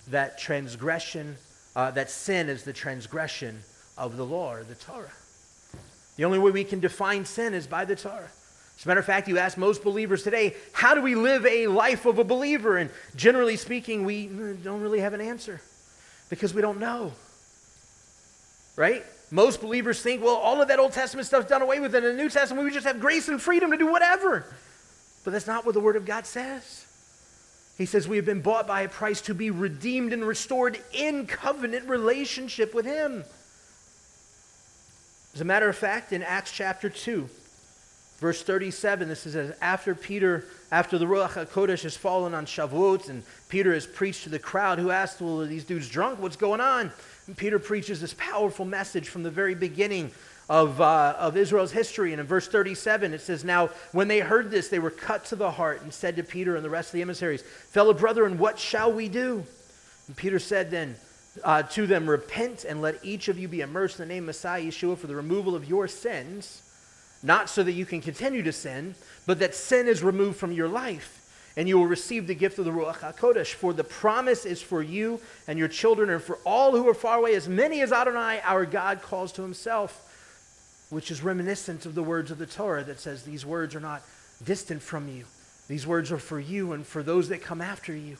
that 0.09 0.37
transgression, 0.37 1.37
uh, 1.75 1.91
that 1.91 2.09
sin 2.09 2.49
is 2.49 2.63
the 2.63 2.73
transgression 2.73 3.63
of 3.97 4.17
the 4.17 4.25
law 4.25 4.53
or 4.53 4.63
the 4.63 4.75
Torah. 4.75 5.13
The 6.17 6.25
only 6.25 6.39
way 6.39 6.51
we 6.51 6.63
can 6.63 6.79
define 6.79 7.25
sin 7.25 7.53
is 7.53 7.67
by 7.67 7.85
the 7.85 7.95
Torah. 7.95 8.31
As 8.81 8.85
a 8.85 8.87
matter 8.87 8.99
of 8.99 9.05
fact, 9.05 9.27
you 9.27 9.37
ask 9.37 9.59
most 9.59 9.83
believers 9.83 10.23
today, 10.23 10.55
how 10.71 10.95
do 10.95 11.03
we 11.03 11.13
live 11.13 11.45
a 11.45 11.67
life 11.67 12.07
of 12.07 12.17
a 12.17 12.23
believer? 12.23 12.77
And 12.77 12.89
generally 13.15 13.55
speaking, 13.55 14.05
we 14.05 14.25
uh, 14.25 14.53
don't 14.63 14.81
really 14.81 15.01
have 15.01 15.13
an 15.13 15.21
answer 15.21 15.61
because 16.31 16.51
we 16.51 16.63
don't 16.63 16.79
know. 16.79 17.13
Right? 18.75 19.05
Most 19.29 19.61
believers 19.61 20.01
think, 20.01 20.23
well, 20.23 20.33
all 20.33 20.63
of 20.63 20.67
that 20.69 20.79
Old 20.79 20.93
Testament 20.93 21.27
stuff's 21.27 21.47
done 21.47 21.61
away 21.61 21.79
with. 21.79 21.93
And 21.93 22.03
in 22.03 22.17
the 22.17 22.23
New 22.23 22.29
Testament, 22.29 22.65
we 22.65 22.71
just 22.71 22.87
have 22.87 22.99
grace 22.99 23.27
and 23.27 23.39
freedom 23.39 23.69
to 23.69 23.77
do 23.77 23.85
whatever. 23.85 24.51
But 25.23 25.29
that's 25.29 25.45
not 25.45 25.63
what 25.63 25.75
the 25.75 25.79
Word 25.79 25.95
of 25.95 26.07
God 26.07 26.25
says. 26.25 26.87
He 27.77 27.85
says 27.85 28.07
we 28.07 28.15
have 28.15 28.25
been 28.25 28.41
bought 28.41 28.65
by 28.65 28.81
a 28.81 28.89
price 28.89 29.21
to 29.21 29.35
be 29.35 29.51
redeemed 29.51 30.11
and 30.11 30.25
restored 30.25 30.81
in 30.91 31.27
covenant 31.27 31.87
relationship 31.87 32.73
with 32.73 32.87
Him. 32.87 33.25
As 35.35 35.41
a 35.41 35.45
matter 35.45 35.69
of 35.69 35.77
fact, 35.77 36.11
in 36.11 36.23
Acts 36.23 36.51
chapter 36.51 36.89
2, 36.89 37.29
verse 38.21 38.43
37, 38.43 39.09
this 39.09 39.25
is 39.25 39.51
after 39.61 39.95
Peter, 39.95 40.45
after 40.71 40.99
the 40.99 41.05
Ruach 41.05 41.31
HaKodesh 41.31 41.81
has 41.81 41.97
fallen 41.97 42.35
on 42.35 42.45
Shavuot, 42.45 43.09
and 43.09 43.23
Peter 43.49 43.73
has 43.73 43.87
preached 43.87 44.23
to 44.23 44.29
the 44.29 44.39
crowd 44.39 44.77
who 44.77 44.91
asked, 44.91 45.19
Well, 45.19 45.41
are 45.41 45.47
these 45.47 45.63
dudes 45.63 45.89
drunk? 45.89 46.19
What's 46.19 46.35
going 46.35 46.61
on? 46.61 46.91
And 47.25 47.35
Peter 47.35 47.57
preaches 47.57 47.99
this 47.99 48.13
powerful 48.13 48.63
message 48.63 49.09
from 49.09 49.23
the 49.23 49.31
very 49.31 49.55
beginning 49.55 50.11
of, 50.47 50.79
uh, 50.79 51.15
of 51.17 51.35
Israel's 51.35 51.71
history. 51.71 52.13
And 52.13 52.19
in 52.19 52.27
verse 52.27 52.47
37, 52.47 53.13
it 53.13 53.21
says, 53.21 53.43
Now, 53.43 53.71
when 53.91 54.07
they 54.07 54.19
heard 54.19 54.51
this, 54.51 54.69
they 54.69 54.79
were 54.79 54.91
cut 54.91 55.25
to 55.25 55.35
the 55.35 55.49
heart 55.49 55.81
and 55.81 55.91
said 55.91 56.15
to 56.17 56.23
Peter 56.23 56.55
and 56.55 56.63
the 56.63 56.69
rest 56.69 56.89
of 56.89 56.93
the 56.93 57.01
emissaries, 57.01 57.41
Fellow 57.69 57.93
brethren, 57.93 58.37
what 58.37 58.59
shall 58.59 58.93
we 58.93 59.09
do? 59.09 59.43
And 60.05 60.15
Peter 60.15 60.37
said 60.37 60.69
then, 60.69 60.95
uh, 61.43 61.63
to 61.63 61.87
them, 61.87 62.07
Repent 62.07 62.65
and 62.65 62.83
let 62.83 63.03
each 63.03 63.29
of 63.29 63.39
you 63.39 63.47
be 63.47 63.61
immersed 63.61 63.99
in 63.99 64.07
the 64.07 64.13
name 64.13 64.23
of 64.23 64.27
Messiah 64.27 64.61
Yeshua 64.61 64.95
for 64.95 65.07
the 65.07 65.15
removal 65.15 65.55
of 65.55 65.65
your 65.65 65.87
sins, 65.87 66.61
not 67.23 67.49
so 67.49 67.63
that 67.63 67.73
you 67.73 67.85
can 67.85 68.01
continue 68.01 68.43
to 68.43 68.51
sin, 68.51 68.95
but 69.25 69.39
that 69.39 69.53
sin 69.53 69.87
is 69.87 70.03
removed 70.03 70.37
from 70.37 70.51
your 70.51 70.67
life, 70.67 71.19
and 71.55 71.67
you 71.67 71.77
will 71.77 71.85
receive 71.85 72.27
the 72.27 72.35
gift 72.35 72.57
of 72.57 72.65
the 72.65 72.71
Ruach 72.71 72.99
HaKodesh. 72.99 73.53
For 73.53 73.73
the 73.73 73.83
promise 73.83 74.45
is 74.45 74.61
for 74.61 74.81
you 74.81 75.19
and 75.47 75.59
your 75.59 75.67
children, 75.67 76.09
and 76.09 76.21
for 76.21 76.39
all 76.45 76.71
who 76.71 76.87
are 76.87 76.93
far 76.93 77.17
away, 77.17 77.35
as 77.35 77.47
many 77.47 77.81
as 77.81 77.91
Adonai, 77.91 78.41
our 78.43 78.65
God, 78.65 79.01
calls 79.01 79.31
to 79.33 79.41
himself, 79.41 80.01
which 80.89 81.11
is 81.11 81.23
reminiscent 81.23 81.85
of 81.85 81.93
the 81.95 82.03
words 82.03 82.31
of 82.31 82.37
the 82.37 82.45
Torah 82.45 82.83
that 82.83 82.99
says, 82.99 83.23
These 83.23 83.45
words 83.45 83.75
are 83.75 83.79
not 83.79 84.01
distant 84.43 84.81
from 84.81 85.07
you. 85.07 85.25
These 85.67 85.85
words 85.85 86.11
are 86.11 86.17
for 86.17 86.39
you 86.39 86.73
and 86.73 86.85
for 86.85 87.03
those 87.03 87.29
that 87.29 87.41
come 87.41 87.61
after 87.61 87.95
you. 87.95 88.17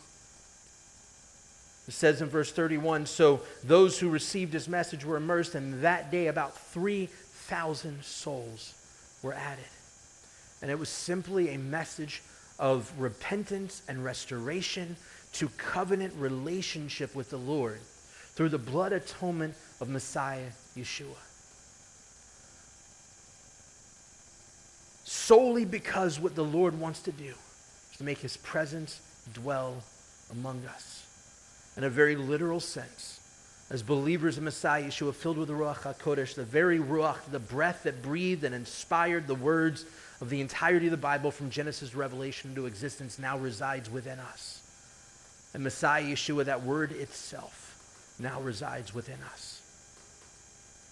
It 1.87 1.93
says 1.93 2.21
in 2.21 2.29
verse 2.29 2.51
31 2.51 3.07
So 3.07 3.41
those 3.63 3.99
who 3.99 4.09
received 4.09 4.53
his 4.53 4.69
message 4.69 5.03
were 5.03 5.17
immersed, 5.17 5.55
and 5.55 5.81
that 5.81 6.11
day 6.11 6.27
about 6.27 6.55
3,000 6.55 8.03
souls 8.03 8.75
were 9.21 9.33
added. 9.33 9.65
And 10.61 10.69
it 10.69 10.77
was 10.77 10.89
simply 10.89 11.49
a 11.49 11.57
message 11.57 12.21
of 12.59 12.91
repentance 12.97 13.81
and 13.87 14.03
restoration 14.03 14.95
to 15.33 15.49
covenant 15.57 16.13
relationship 16.17 17.15
with 17.15 17.29
the 17.29 17.37
Lord 17.37 17.79
through 18.35 18.49
the 18.49 18.57
blood 18.57 18.93
atonement 18.93 19.55
of 19.79 19.89
Messiah 19.89 20.51
Yeshua. 20.75 21.15
Solely 25.03 25.65
because 25.65 26.19
what 26.19 26.35
the 26.35 26.43
Lord 26.43 26.79
wants 26.79 27.01
to 27.03 27.11
do 27.11 27.33
is 27.91 27.97
to 27.97 28.03
make 28.03 28.19
his 28.19 28.37
presence 28.37 28.99
dwell 29.33 29.83
among 30.31 30.65
us 30.65 31.03
in 31.77 31.83
a 31.83 31.89
very 31.89 32.15
literal 32.15 32.59
sense. 32.59 33.20
As 33.71 33.81
believers 33.81 34.37
in 34.37 34.43
Messiah 34.43 34.83
Yeshua, 34.83 35.15
filled 35.15 35.37
with 35.37 35.47
the 35.47 35.53
Ruach 35.53 35.83
HaKodesh, 35.83 36.35
the 36.35 36.43
very 36.43 36.77
Ruach, 36.77 37.19
the 37.31 37.39
breath 37.39 37.83
that 37.83 38.01
breathed 38.01 38.43
and 38.43 38.53
inspired 38.53 39.27
the 39.27 39.35
words 39.35 39.85
of 40.19 40.29
the 40.29 40.41
entirety 40.41 40.87
of 40.87 40.91
the 40.91 40.97
Bible 40.97 41.31
from 41.31 41.49
Genesis 41.49 41.91
to 41.91 41.97
Revelation 41.97 42.49
into 42.49 42.65
existence, 42.65 43.17
now 43.17 43.37
resides 43.37 43.89
within 43.89 44.19
us. 44.19 44.61
And 45.53 45.63
Messiah 45.63 46.03
Yeshua, 46.03 46.43
that 46.45 46.63
word 46.63 46.91
itself, 46.91 47.77
now 48.19 48.41
resides 48.41 48.93
within 48.93 49.19
us. 49.31 49.61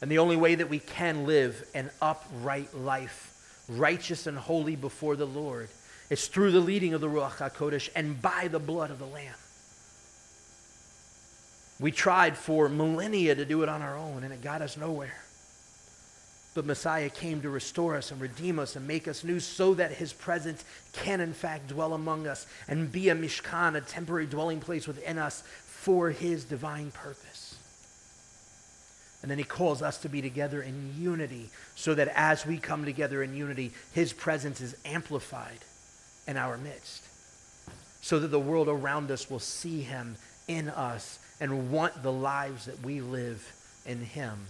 And 0.02 0.10
the 0.10 0.20
only 0.20 0.38
way 0.38 0.56
that 0.56 0.70
we 0.70 0.80
can 0.80 1.26
live 1.26 1.68
an 1.74 1.92
upright 2.02 2.74
life, 2.74 3.34
righteous 3.68 4.26
and 4.26 4.38
holy 4.38 4.78
before 4.78 5.18
the 5.18 5.28
Lord, 5.28 5.68
is 6.10 6.30
through 6.30 6.54
the 6.54 6.62
leading 6.62 6.94
of 6.94 7.02
the 7.02 7.10
Ruach 7.10 7.40
HaKodesh 7.40 7.90
and 7.94 8.22
by 8.22 8.48
the 8.48 8.58
blood 8.58 8.90
of 8.90 9.00
the 9.00 9.06
Lamb. 9.06 9.36
We 11.80 11.92
tried 11.92 12.38
for 12.38 12.68
millennia 12.68 13.36
to 13.36 13.46
do 13.46 13.64
it 13.64 13.70
on 13.70 13.82
our 13.82 13.98
own, 13.98 14.24
and 14.24 14.34
it 14.34 14.42
got 14.42 14.62
us 14.62 14.76
nowhere. 14.78 15.24
but 16.56 16.66
Messiah 16.66 17.10
came 17.10 17.42
to 17.42 17.50
restore 17.50 17.96
us 17.96 18.12
and 18.12 18.20
redeem 18.20 18.60
us 18.60 18.76
and 18.76 18.86
make 18.86 19.08
us 19.08 19.24
new 19.24 19.40
so 19.40 19.76
that 19.76 19.94
his 19.94 20.12
presence 20.12 20.66
can, 20.92 21.22
in 21.22 21.32
fact, 21.32 21.70
dwell 21.70 21.94
among 21.94 22.28
us 22.28 22.48
and 22.68 22.92
be 22.92 23.08
a 23.08 23.16
mishkan, 23.16 23.76
a 23.76 23.82
temporary 23.82 24.26
dwelling 24.26 24.60
place 24.60 24.86
within 24.86 25.18
us 25.18 25.44
for 25.66 26.10
his 26.10 26.44
divine 26.44 26.92
purpose. 26.92 27.56
And 29.22 29.32
then 29.32 29.38
he 29.38 29.44
calls 29.44 29.82
us 29.82 30.00
to 30.00 30.10
be 30.10 30.22
together 30.22 30.62
in 30.62 30.96
unity 30.98 31.50
so 31.76 31.94
that 31.96 32.10
as 32.16 32.46
we 32.46 32.58
come 32.58 32.84
together 32.84 33.24
in 33.24 33.36
unity, 33.36 33.72
his 33.94 34.12
presence 34.12 34.60
is 34.60 34.76
amplified 34.84 35.60
in 36.28 36.36
our 36.36 36.58
midst. 36.58 37.04
So 38.02 38.20
that 38.20 38.30
the 38.30 38.40
world 38.40 38.68
around 38.68 39.12
us 39.12 39.30
will 39.30 39.40
see 39.40 39.82
him 39.82 40.18
in 40.48 40.68
us 40.68 41.20
and 41.40 41.72
want 41.72 42.04
the 42.04 42.12
lives 42.12 42.66
that 42.66 42.82
we 42.82 43.02
live 43.02 43.54
in 43.86 44.02
him 44.02 44.48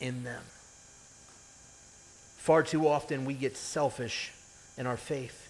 in 0.00 0.24
them. 0.24 0.42
Far 2.36 2.62
too 2.62 2.88
often 2.88 3.24
we 3.24 3.34
get 3.34 3.56
selfish 3.56 4.32
in 4.76 4.86
our 4.86 4.96
faith 4.96 5.48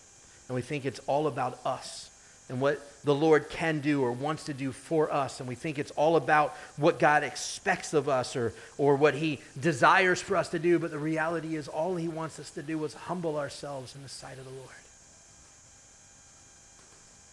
and 0.48 0.54
we 0.54 0.62
think 0.62 0.84
it's 0.84 1.00
all 1.06 1.26
about 1.26 1.58
us 1.64 2.10
and 2.48 2.60
what 2.60 2.86
the 3.04 3.14
Lord 3.14 3.48
can 3.48 3.80
do 3.80 4.02
or 4.02 4.12
wants 4.12 4.44
to 4.44 4.54
do 4.54 4.72
for 4.72 5.10
us. 5.10 5.40
And 5.40 5.48
we 5.48 5.54
think 5.54 5.78
it's 5.78 5.90
all 5.92 6.16
about 6.16 6.54
what 6.76 6.98
God 6.98 7.22
expects 7.22 7.94
of 7.94 8.08
us 8.08 8.36
or, 8.36 8.52
or 8.76 8.96
what 8.96 9.14
He 9.14 9.40
desires 9.58 10.20
for 10.20 10.36
us 10.36 10.50
to 10.50 10.58
do. 10.58 10.78
But 10.78 10.90
the 10.90 10.98
reality 10.98 11.56
is, 11.56 11.66
all 11.66 11.96
He 11.96 12.08
wants 12.08 12.38
us 12.38 12.50
to 12.50 12.62
do 12.62 12.84
is 12.84 12.92
humble 12.92 13.38
ourselves 13.38 13.96
in 13.96 14.02
the 14.02 14.08
sight 14.08 14.36
of 14.38 14.44
the 14.44 14.50
Lord 14.50 14.68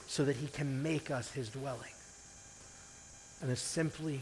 so 0.08 0.24
that 0.24 0.38
He 0.38 0.48
can 0.48 0.82
make 0.82 1.12
us 1.12 1.32
His 1.32 1.50
dwelling. 1.50 1.92
And 3.42 3.52
it 3.52 3.58
simply 3.58 4.22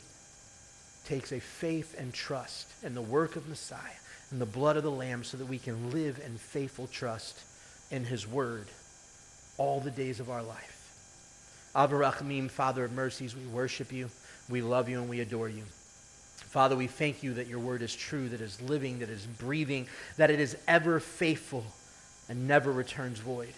takes 1.06 1.32
a 1.32 1.40
faith 1.40 1.96
and 1.98 2.14
trust 2.14 2.68
in 2.84 2.94
the 2.94 3.02
work 3.02 3.36
of 3.36 3.48
Messiah 3.48 3.80
and 4.30 4.42
the 4.42 4.46
blood 4.46 4.78
of 4.78 4.84
the 4.84 4.92
Lamb 4.92 5.24
so 5.24 5.38
that 5.38 5.48
we 5.48 5.58
can 5.58 5.92
live 5.92 6.22
in 6.24 6.38
faithful 6.38 6.88
trust 6.88 7.40
in 7.90 8.04
His 8.04 8.28
Word 8.28 8.68
all 9.58 9.80
the 9.80 9.92
days 9.92 10.20
of 10.20 10.30
our 10.30 10.44
life. 10.44 10.74
Av 11.76 11.92
HaRachamim, 11.92 12.50
Father 12.50 12.86
of 12.86 12.92
mercies, 12.92 13.36
we 13.36 13.46
worship 13.46 13.92
you, 13.92 14.10
we 14.50 14.62
love 14.62 14.90
you, 14.90 15.00
and 15.00 15.10
we 15.10 15.20
adore 15.22 15.50
you. 15.50 15.64
Father, 16.36 16.76
we 16.76 16.88
thank 16.88 17.24
you 17.24 17.34
that 17.36 17.48
your 17.48 17.60
word 17.60 17.82
is 17.82 17.96
true, 17.96 18.30
that 18.30 18.42
is 18.42 18.62
living, 18.62 19.00
that 19.00 19.10
is 19.10 19.26
breathing, 19.26 19.88
that 20.16 20.32
it 20.32 20.40
is 20.40 20.58
ever 20.68 21.00
faithful 21.00 21.66
and 22.30 22.48
never 22.48 22.72
returns 22.72 23.20
void. 23.20 23.54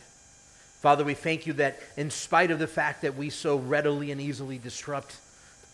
Father, 0.82 1.04
we 1.04 1.14
thank 1.14 1.46
you 1.46 1.54
that 1.54 1.80
in 1.98 2.10
spite 2.10 2.52
of 2.52 2.60
the 2.60 2.68
fact 2.68 3.02
that 3.02 3.16
we 3.16 3.30
so 3.30 3.58
readily 3.58 4.12
and 4.12 4.20
easily 4.20 4.58
disrupt 4.58 5.18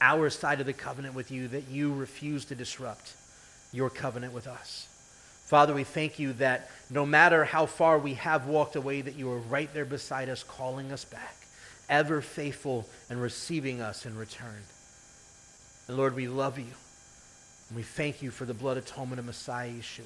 our 0.02 0.30
side 0.30 0.60
of 0.60 0.66
the 0.66 0.74
covenant 0.74 1.16
with 1.16 1.32
you, 1.32 1.48
that 1.50 1.68
you 1.68 1.94
refuse 1.94 2.46
to 2.46 2.56
disrupt 2.56 3.14
your 3.72 3.90
covenant 3.90 4.34
with 4.34 4.48
us. 4.48 4.88
Father, 5.46 5.74
we 5.74 5.84
thank 5.84 6.18
you 6.18 6.34
that 6.34 6.70
no 6.90 7.06
matter 7.06 7.46
how 7.46 7.66
far 7.66 8.00
we 8.00 8.16
have 8.16 8.48
walked 8.48 8.76
away, 8.76 9.02
that 9.02 9.16
you 9.16 9.32
are 9.32 9.38
right 9.38 9.72
there 9.74 9.86
beside 9.86 10.28
us, 10.28 10.44
calling 10.44 10.92
us 10.92 11.06
back 11.06 11.36
ever 11.90 12.22
faithful 12.22 12.88
and 13.10 13.22
receiving 13.22 13.82
us 13.82 14.06
in 14.06 14.18
return. 14.18 14.64
And 15.88 15.98
Lord, 15.98 16.16
we 16.16 16.28
love 16.28 16.58
you. 16.58 16.74
And 17.70 17.78
we 17.78 17.84
thank 17.84 18.22
you 18.22 18.32
for 18.32 18.46
the 18.46 18.54
blood 18.54 18.78
atonement 18.78 19.20
of 19.20 19.26
Messiah 19.26 19.70
Yeshua. 19.70 20.04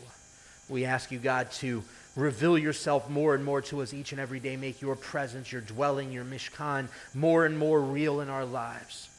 We 0.67 0.85
ask 0.85 1.11
you, 1.11 1.19
God, 1.19 1.51
to 1.53 1.83
reveal 2.15 2.57
yourself 2.57 3.09
more 3.09 3.33
and 3.33 3.43
more 3.43 3.61
to 3.63 3.81
us 3.81 3.93
each 3.93 4.11
and 4.11 4.21
every 4.21 4.39
day. 4.39 4.55
Make 4.55 4.81
your 4.81 4.95
presence, 4.95 5.51
your 5.51 5.61
dwelling, 5.61 6.11
your 6.11 6.25
mishkan 6.25 6.89
more 7.13 7.45
and 7.45 7.57
more 7.57 7.81
real 7.81 8.21
in 8.21 8.29
our 8.29 8.45
lives. 8.45 9.09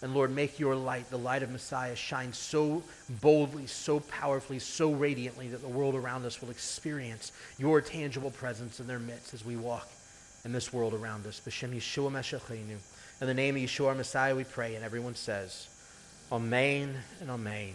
And 0.00 0.14
Lord, 0.14 0.30
make 0.30 0.60
your 0.60 0.76
light, 0.76 1.10
the 1.10 1.18
light 1.18 1.42
of 1.42 1.50
Messiah, 1.50 1.96
shine 1.96 2.32
so 2.32 2.82
boldly, 3.20 3.66
so 3.66 3.98
powerfully, 4.00 4.60
so 4.60 4.92
radiantly 4.92 5.48
that 5.48 5.60
the 5.60 5.68
world 5.68 5.96
around 5.96 6.24
us 6.24 6.40
will 6.40 6.50
experience 6.50 7.32
your 7.58 7.80
tangible 7.80 8.30
presence 8.30 8.78
in 8.78 8.86
their 8.86 9.00
midst 9.00 9.34
as 9.34 9.44
we 9.44 9.56
walk 9.56 9.88
in 10.44 10.52
this 10.52 10.72
world 10.72 10.94
around 10.94 11.26
us. 11.26 11.40
B'Shem 11.44 11.74
Yeshua 11.74 12.12
Meshachinu. 12.12 12.78
In 13.20 13.26
the 13.26 13.34
name 13.34 13.56
of 13.56 13.62
Yeshua 13.62 13.96
Messiah 13.96 14.36
we 14.36 14.44
pray, 14.44 14.76
and 14.76 14.84
everyone 14.84 15.16
says, 15.16 15.66
Amen 16.30 16.94
and 17.20 17.30
Amen. 17.30 17.74